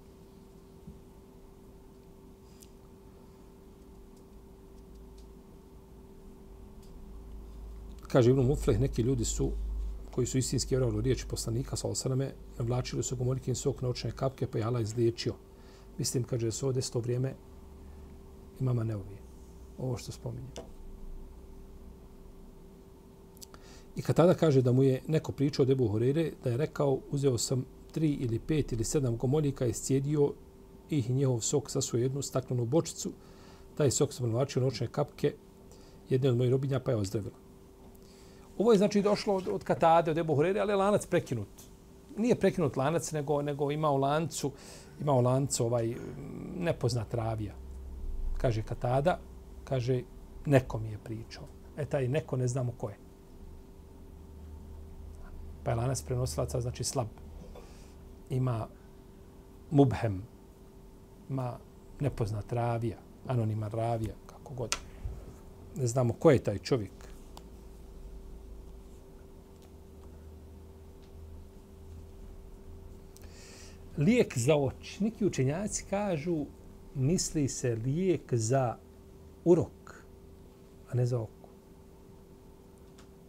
Kaže 8.09 8.31
Ibn 8.31 8.41
Mufleh, 8.41 8.81
neki 8.81 9.03
ljudi 9.03 9.25
su 9.25 9.53
koji 10.19 10.27
su 10.27 10.39
istinski 10.39 10.75
vjerovali 10.75 10.99
u 10.99 11.01
riječi 11.01 11.27
poslanika, 11.27 11.77
sa 11.77 11.89
osaname, 11.89 12.33
navlačili 12.59 13.03
su 13.03 13.17
gomorikin 13.17 13.55
sok 13.55 13.83
naučne 13.83 14.11
kapke, 14.11 14.47
pa 14.47 14.59
je 14.59 14.65
Allah 14.65 14.83
izliječio. 14.83 15.35
Mislim, 15.99 16.25
kaže, 16.25 16.47
da 16.47 16.53
su 16.53 16.67
ovdje 16.67 16.83
sto 16.83 17.01
vrijeme 17.01 17.35
imama 18.61 18.85
neovije. 18.85 19.19
Ovo 19.79 19.97
što 19.99 20.13
spominje. 20.13 20.49
I 23.97 24.03
kad 24.03 24.17
tada 24.17 24.35
kaže 24.35 24.63
da 24.63 24.73
mu 24.73 24.83
je 24.83 25.03
neko 25.07 25.33
pričao 25.33 25.63
od 25.63 25.71
Ebu 25.71 25.89
Horeire, 25.89 26.33
da 26.45 26.51
je 26.51 26.57
rekao, 26.57 26.99
uzeo 27.11 27.39
sam 27.39 27.65
tri 27.93 28.11
ili 28.11 28.39
pet 28.39 28.73
ili 28.73 28.85
sedam 28.85 29.19
i 29.45 29.71
iscijedio 29.71 30.33
ih 30.91 31.11
i 31.11 31.15
njehov 31.15 31.41
sok 31.41 31.71
sa 31.71 31.81
svoju 31.81 32.03
jednu 32.03 32.23
staklenu 32.23 32.65
bočicu, 32.65 33.13
taj 33.75 33.91
sok 33.91 34.13
sam 34.13 34.27
navlačio 34.27 34.63
noćne 34.63 34.87
kapke, 34.87 35.35
jedne 36.09 36.31
od 36.31 36.37
mojih 36.37 36.51
robinja, 36.51 36.81
pa 36.81 36.91
je 36.91 36.97
ozdravila. 36.97 37.48
Ovo 38.59 38.73
je 38.73 38.79
znači 38.79 39.03
došlo 39.03 39.35
od, 39.35 39.49
od 39.49 39.65
Katade, 39.65 40.11
od 40.11 40.19
Ebu 40.19 40.35
Hurere, 40.35 40.61
ali 40.61 40.73
je 40.73 40.77
lanac 40.77 41.07
prekinut. 41.07 41.49
Nije 42.17 42.35
prekinut 42.35 42.77
lanac, 42.77 43.13
nego, 43.13 43.43
nego 43.43 43.71
ima 43.71 43.91
u 43.91 43.97
lancu, 43.97 44.53
ima 45.01 45.13
u 45.13 45.21
lancu 45.21 45.65
ovaj 45.65 45.95
nepoznat 46.57 47.15
ravija. 47.15 47.55
Kaže 48.39 48.63
Katada, 48.63 49.19
kaže, 49.65 50.03
neko 50.47 50.79
mi 50.79 50.91
je 50.91 50.99
pričao. 51.05 51.45
E 51.77 51.85
taj 51.85 52.09
neko 52.09 52.37
ne 52.37 52.49
znamo 52.49 52.73
ko 52.79 52.89
je. 52.89 52.97
Pa 55.65 55.71
je 55.71 55.77
lanac 55.77 56.03
prenosilaca, 56.03 56.61
znači 56.61 56.85
slab. 56.85 57.07
Ima 58.31 58.67
mubhem, 59.71 60.23
ima 61.31 61.59
nepoznat 62.01 62.53
ravija, 62.53 62.97
anoniman 63.27 63.71
ravija, 63.71 64.15
kako 64.27 64.55
god. 64.55 64.77
Ne 65.77 65.87
znamo 65.87 66.13
ko 66.13 66.31
je 66.31 66.39
taj 66.39 66.59
čovjek. 66.59 66.98
Lijek 73.99 74.39
za 74.39 74.57
oči. 74.57 75.05
Neki 75.05 75.27
učenjaci 75.27 75.85
kažu 75.91 76.47
misli 76.95 77.49
se 77.49 77.75
lijek 77.75 78.35
za 78.35 78.77
urok, 79.45 80.05
a 80.91 80.95
ne 80.95 81.07
za 81.07 81.21
oko. 81.21 81.49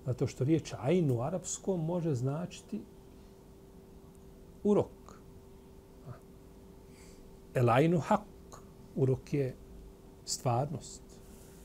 Zato 0.05 0.27
što 0.27 0.43
riječ 0.43 0.73
ajn 0.79 1.11
u 1.11 1.21
arapskom 1.21 1.85
može 1.85 2.13
značiti 2.13 2.81
urok. 4.63 5.19
El 7.53 7.69
ajnu 7.69 7.99
hak. 7.99 8.21
Urok 8.95 9.33
je 9.33 9.55
stvarnost, 10.25 11.01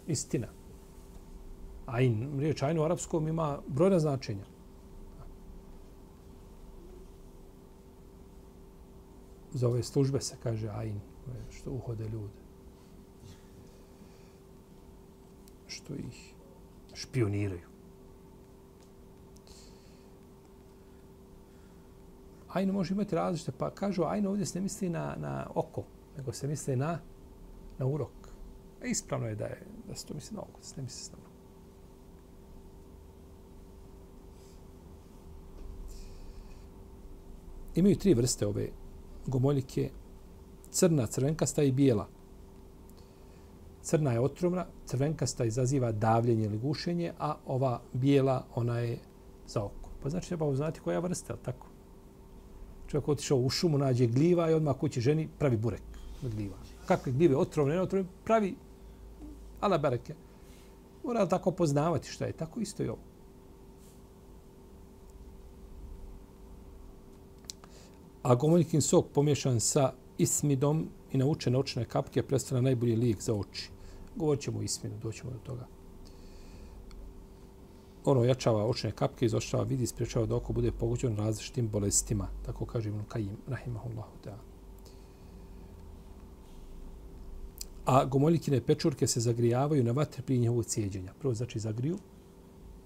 istina. 0.06 0.46
Ajn, 1.86 2.40
riječ 2.40 2.62
ajn 2.62 2.78
u 2.78 2.82
arapskom 2.82 3.28
ima 3.28 3.58
brojna 3.66 3.98
značenja. 3.98 4.44
za 9.54 9.68
ove 9.68 9.82
službe 9.82 10.20
se 10.20 10.36
kaže 10.42 10.68
ajn, 10.68 11.00
što 11.50 11.70
uhode 11.70 12.08
ljude. 12.08 12.42
Što 15.66 15.94
ih 15.94 16.34
špioniraju. 16.94 17.68
Ajn 22.48 22.70
može 22.70 22.94
imati 22.94 23.14
različite, 23.14 23.52
pa 23.58 23.70
kažu 23.70 24.02
ajn 24.02 24.26
ovdje 24.26 24.46
se 24.46 24.58
ne 24.58 24.62
misli 24.62 24.88
na, 24.88 25.16
na 25.18 25.50
oko, 25.54 25.84
nego 26.16 26.32
se 26.32 26.48
misli 26.48 26.76
na, 26.76 26.98
na 27.78 27.86
urok. 27.86 28.28
E 28.82 28.88
ispravno 28.88 29.26
je 29.26 29.34
da, 29.34 29.44
je 29.44 29.66
da 29.88 29.94
se 29.94 30.06
to 30.06 30.14
misli 30.14 30.36
na 30.36 30.42
oko, 30.42 30.58
da 30.58 30.64
se 30.64 30.76
ne 30.76 30.82
misli 30.82 31.12
na 31.12 31.18
urok. 31.18 31.34
Imaju 37.74 37.96
tri 37.96 38.14
vrste 38.14 38.46
ove 38.46 38.68
gomoljike. 39.26 39.90
Crna, 40.70 41.06
crvenkasta 41.06 41.62
i 41.62 41.72
bijela. 41.72 42.08
Crna 43.82 44.12
je 44.12 44.20
otrovna, 44.20 44.66
crvenkasta 44.86 45.44
izaziva 45.44 45.92
davljenje 45.92 46.44
ili 46.44 46.58
gušenje, 46.58 47.12
a 47.18 47.34
ova 47.46 47.80
bijela, 47.92 48.44
ona 48.54 48.78
je 48.78 48.98
za 49.46 49.62
oko. 49.62 49.90
Pa 50.02 50.10
znači 50.10 50.28
treba 50.28 50.54
znati 50.54 50.80
koja 50.80 50.98
vrsta, 50.98 51.32
je 51.32 51.38
tako? 51.42 51.66
Čovjek 52.86 53.08
otišao 53.08 53.38
u 53.38 53.50
šumu, 53.50 53.78
nađe 53.78 54.06
gljiva 54.06 54.50
i 54.50 54.54
odmah 54.54 54.76
kući 54.76 55.00
ženi 55.00 55.28
pravi 55.38 55.56
burek 55.56 55.82
od 56.24 56.34
gljiva. 56.34 56.56
Kakve 56.86 57.12
gljive, 57.12 57.36
otrovne, 57.36 57.80
otrovne, 57.80 58.08
pravi 58.24 58.56
ala 59.60 59.78
bereke. 59.78 60.14
Mora 61.04 61.26
tako 61.26 61.50
poznavati 61.50 62.08
šta 62.08 62.24
je. 62.24 62.32
Tako 62.32 62.60
isto 62.60 62.82
i 62.82 62.88
ovo. 62.88 63.13
A 68.24 68.34
gomoljkin 68.34 68.82
sok 68.82 69.06
pomješan 69.12 69.60
sa 69.60 69.92
ismidom 70.18 70.88
i 71.12 71.18
naučene 71.18 71.58
očne 71.58 71.84
kapke 71.84 72.22
predstavlja 72.22 72.62
najbolji 72.62 72.96
lijek 72.96 73.22
za 73.22 73.34
oči. 73.34 73.70
Govorit 74.16 74.40
ćemo 74.42 74.58
o 74.58 74.62
ismidu, 74.62 74.96
doćemo 75.02 75.30
do 75.30 75.38
toga. 75.38 75.66
Ono 78.04 78.24
jačava 78.24 78.66
očne 78.66 78.92
kapke, 78.92 79.26
izoštava 79.26 79.62
vidi, 79.62 79.86
spriječava 79.86 80.26
da 80.26 80.36
oko 80.36 80.52
bude 80.52 80.72
pogođeno 80.72 81.16
različitim 81.16 81.68
bolestima. 81.68 82.28
Tako 82.46 82.64
kaže 82.66 82.88
Ibn 82.88 83.04
Kajim, 83.08 83.36
rahimahullahu 83.46 84.16
ta'ala. 84.24 84.44
A 87.84 88.04
gomoljkine 88.04 88.60
pečurke 88.60 89.06
se 89.06 89.20
zagrijavaju 89.20 89.84
na 89.84 89.92
vatri 89.92 90.22
prije 90.22 90.40
njegovog 90.40 90.64
cijeđenja. 90.64 91.12
Prvo 91.18 91.34
znači 91.34 91.58
zagriju, 91.58 91.98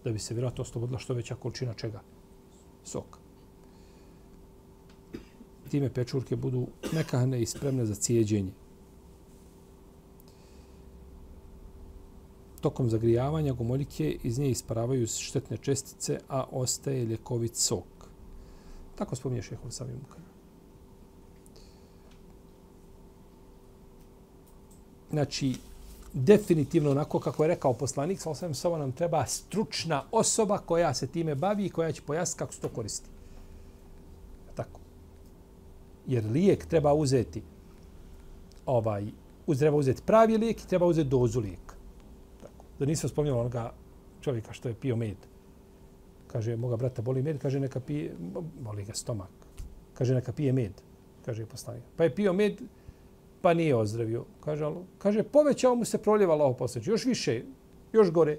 da 0.05 0.13
bi 0.13 0.19
se 0.19 0.35
vjerojatno 0.35 0.63
oslobodila 0.63 0.99
što 0.99 1.15
veća 1.15 1.35
količina 1.35 1.75
čega? 1.75 2.03
Soka 2.85 3.28
time 5.69 5.91
pečurke 5.91 6.37
budu 6.37 6.67
mekane 6.93 7.43
i 7.43 7.47
spremne 7.47 7.87
za 7.87 7.95
cijeđenje. 7.95 8.53
Tokom 12.61 12.91
zagrijavanja 12.91 13.53
gomoljike 13.53 14.19
iz 14.23 14.39
nje 14.39 14.51
isparavaju 14.51 15.07
štetne 15.07 15.57
čestice, 15.57 16.21
a 16.29 16.45
ostaje 16.51 17.05
ljekovit 17.05 17.57
sok. 17.57 17.85
Tako 18.95 19.17
spominje 19.17 19.43
šehol 19.43 19.71
sami 19.71 19.93
Mukan. 19.93 20.23
Znači, 25.11 25.55
definitivno 26.13 26.91
onako 26.91 27.21
kako 27.21 27.45
je 27.45 27.49
rekao 27.49 27.73
poslanik, 27.73 28.21
sa 28.21 28.31
osvijem 28.31 28.55
samo 28.55 28.79
nam 28.79 28.93
treba 28.93 29.27
stručna 29.27 30.05
osoba 30.11 30.59
koja 30.59 30.95
se 30.95 31.07
time 31.07 31.35
bavi 31.35 31.67
i 31.67 31.71
koja 31.71 31.93
će 31.93 32.03
pojasniti 32.03 32.39
kako 32.39 32.53
se 32.53 32.61
to 32.61 32.69
koristi. 32.69 33.18
Jer 36.09 36.25
lijek 36.25 36.67
treba 36.67 36.93
uzeti 36.93 37.43
ovaj, 38.67 39.07
uz 39.47 39.59
treba 39.59 39.77
uzeti 39.77 40.03
pravi 40.07 40.37
lijek 40.37 40.65
i 40.65 40.69
treba 40.69 40.87
uzeti 40.87 41.09
dozu 41.09 41.41
lijeka. 41.41 41.75
Tako. 42.41 42.65
Da 42.79 42.87
nisam 42.87 43.11
spomnjala 43.11 43.41
onoga 43.41 43.73
čovjeka 44.21 44.53
što 44.53 44.69
je 44.69 44.75
pio 44.75 44.97
med. 44.97 45.17
Kaže, 46.27 46.57
moga 46.57 46.77
brata 46.77 47.03
boli 47.03 47.23
med, 47.23 47.39
kaže, 47.39 47.61
neka 47.61 47.81
pije, 47.81 48.15
boli 48.61 48.85
ga 48.85 48.95
stomak. 48.95 49.31
Kaže, 49.95 50.15
neka 50.15 50.33
pije 50.33 50.53
med, 50.53 50.73
kaže 51.25 51.47
poslanik. 51.47 51.85
Pa 51.97 52.05
je 52.05 52.15
pio 52.15 52.33
med, 52.33 52.61
pa 53.43 53.55
nije 53.55 53.77
ozdravio. 53.77 54.25
Kaže, 54.45 54.65
alo, 54.65 54.85
kaže, 54.99 55.23
povećao 55.23 55.75
mu 55.75 55.85
se 55.85 55.99
proljeva 55.99 56.35
Allaho 56.35 56.55
posljednje. 56.55 56.91
još 56.91 57.05
više, 57.05 57.43
još 57.93 58.11
gore. 58.11 58.39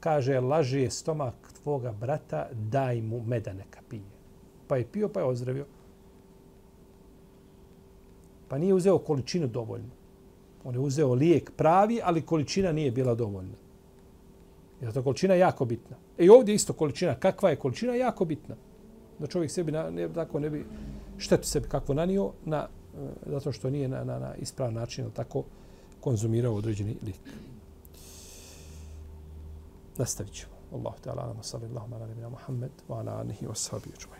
Kaže, 0.00 0.40
laži 0.40 0.80
je 0.80 0.90
stomak 0.90 1.34
tvoga 1.62 1.92
brata, 1.92 2.48
daj 2.52 3.02
mu 3.02 3.20
meda 3.20 3.52
neka 3.52 3.80
pije. 3.88 4.08
Pa 4.68 4.76
je 4.76 4.86
pio, 4.92 5.08
pa 5.08 5.20
je 5.20 5.26
ozdravio. 5.26 5.66
Pa 8.50 8.58
nije 8.58 8.74
uzeo 8.74 8.98
količinu 8.98 9.46
dovoljno. 9.46 9.94
On 10.64 10.74
je 10.74 10.80
uzeo 10.80 11.14
lijek 11.14 11.52
pravi, 11.56 12.00
ali 12.04 12.22
količina 12.22 12.72
nije 12.72 12.90
bila 12.90 13.14
dovoljna. 13.14 13.54
I 14.80 14.84
zato 14.84 15.02
količina 15.02 15.34
je 15.34 15.40
jako 15.40 15.64
bitna. 15.64 15.96
E 16.18 16.24
i 16.24 16.30
ovdje 16.30 16.54
isto 16.54 16.72
količina. 16.72 17.14
Kakva 17.14 17.50
je 17.50 17.56
količina? 17.56 17.94
Jako 17.94 18.24
bitna. 18.24 18.56
Da 19.18 19.26
čovjek 19.26 19.50
sebi 19.50 19.72
na, 19.72 19.90
ne, 19.90 20.08
tako 20.12 20.40
ne 20.40 20.50
bi 20.50 20.64
štetu 21.18 21.48
sebi 21.48 21.68
kakvo 21.68 21.94
nanio 21.94 22.32
na, 22.44 22.66
e, 22.66 23.08
zato 23.26 23.52
što 23.52 23.70
nije 23.70 23.88
na, 23.88 24.04
na, 24.04 24.18
na 24.18 24.34
ispravan 24.34 24.74
način 24.74 25.10
tako 25.10 25.44
konzumirao 26.00 26.54
određeni 26.54 26.96
lijek. 27.02 27.20
Nastavit 29.98 30.32
ćemo. 30.32 30.52
Allahu 30.72 31.00
te 31.02 31.10
ala, 31.10 31.34
sallallahu 31.42 31.94
ala 31.94 32.06
nebina 32.06 32.28
Muhammed, 32.28 32.72
wa 32.88 32.98
ala 32.98 33.18
alihi 33.18 33.46
wa 33.46 33.54
sahbihi 33.54 34.19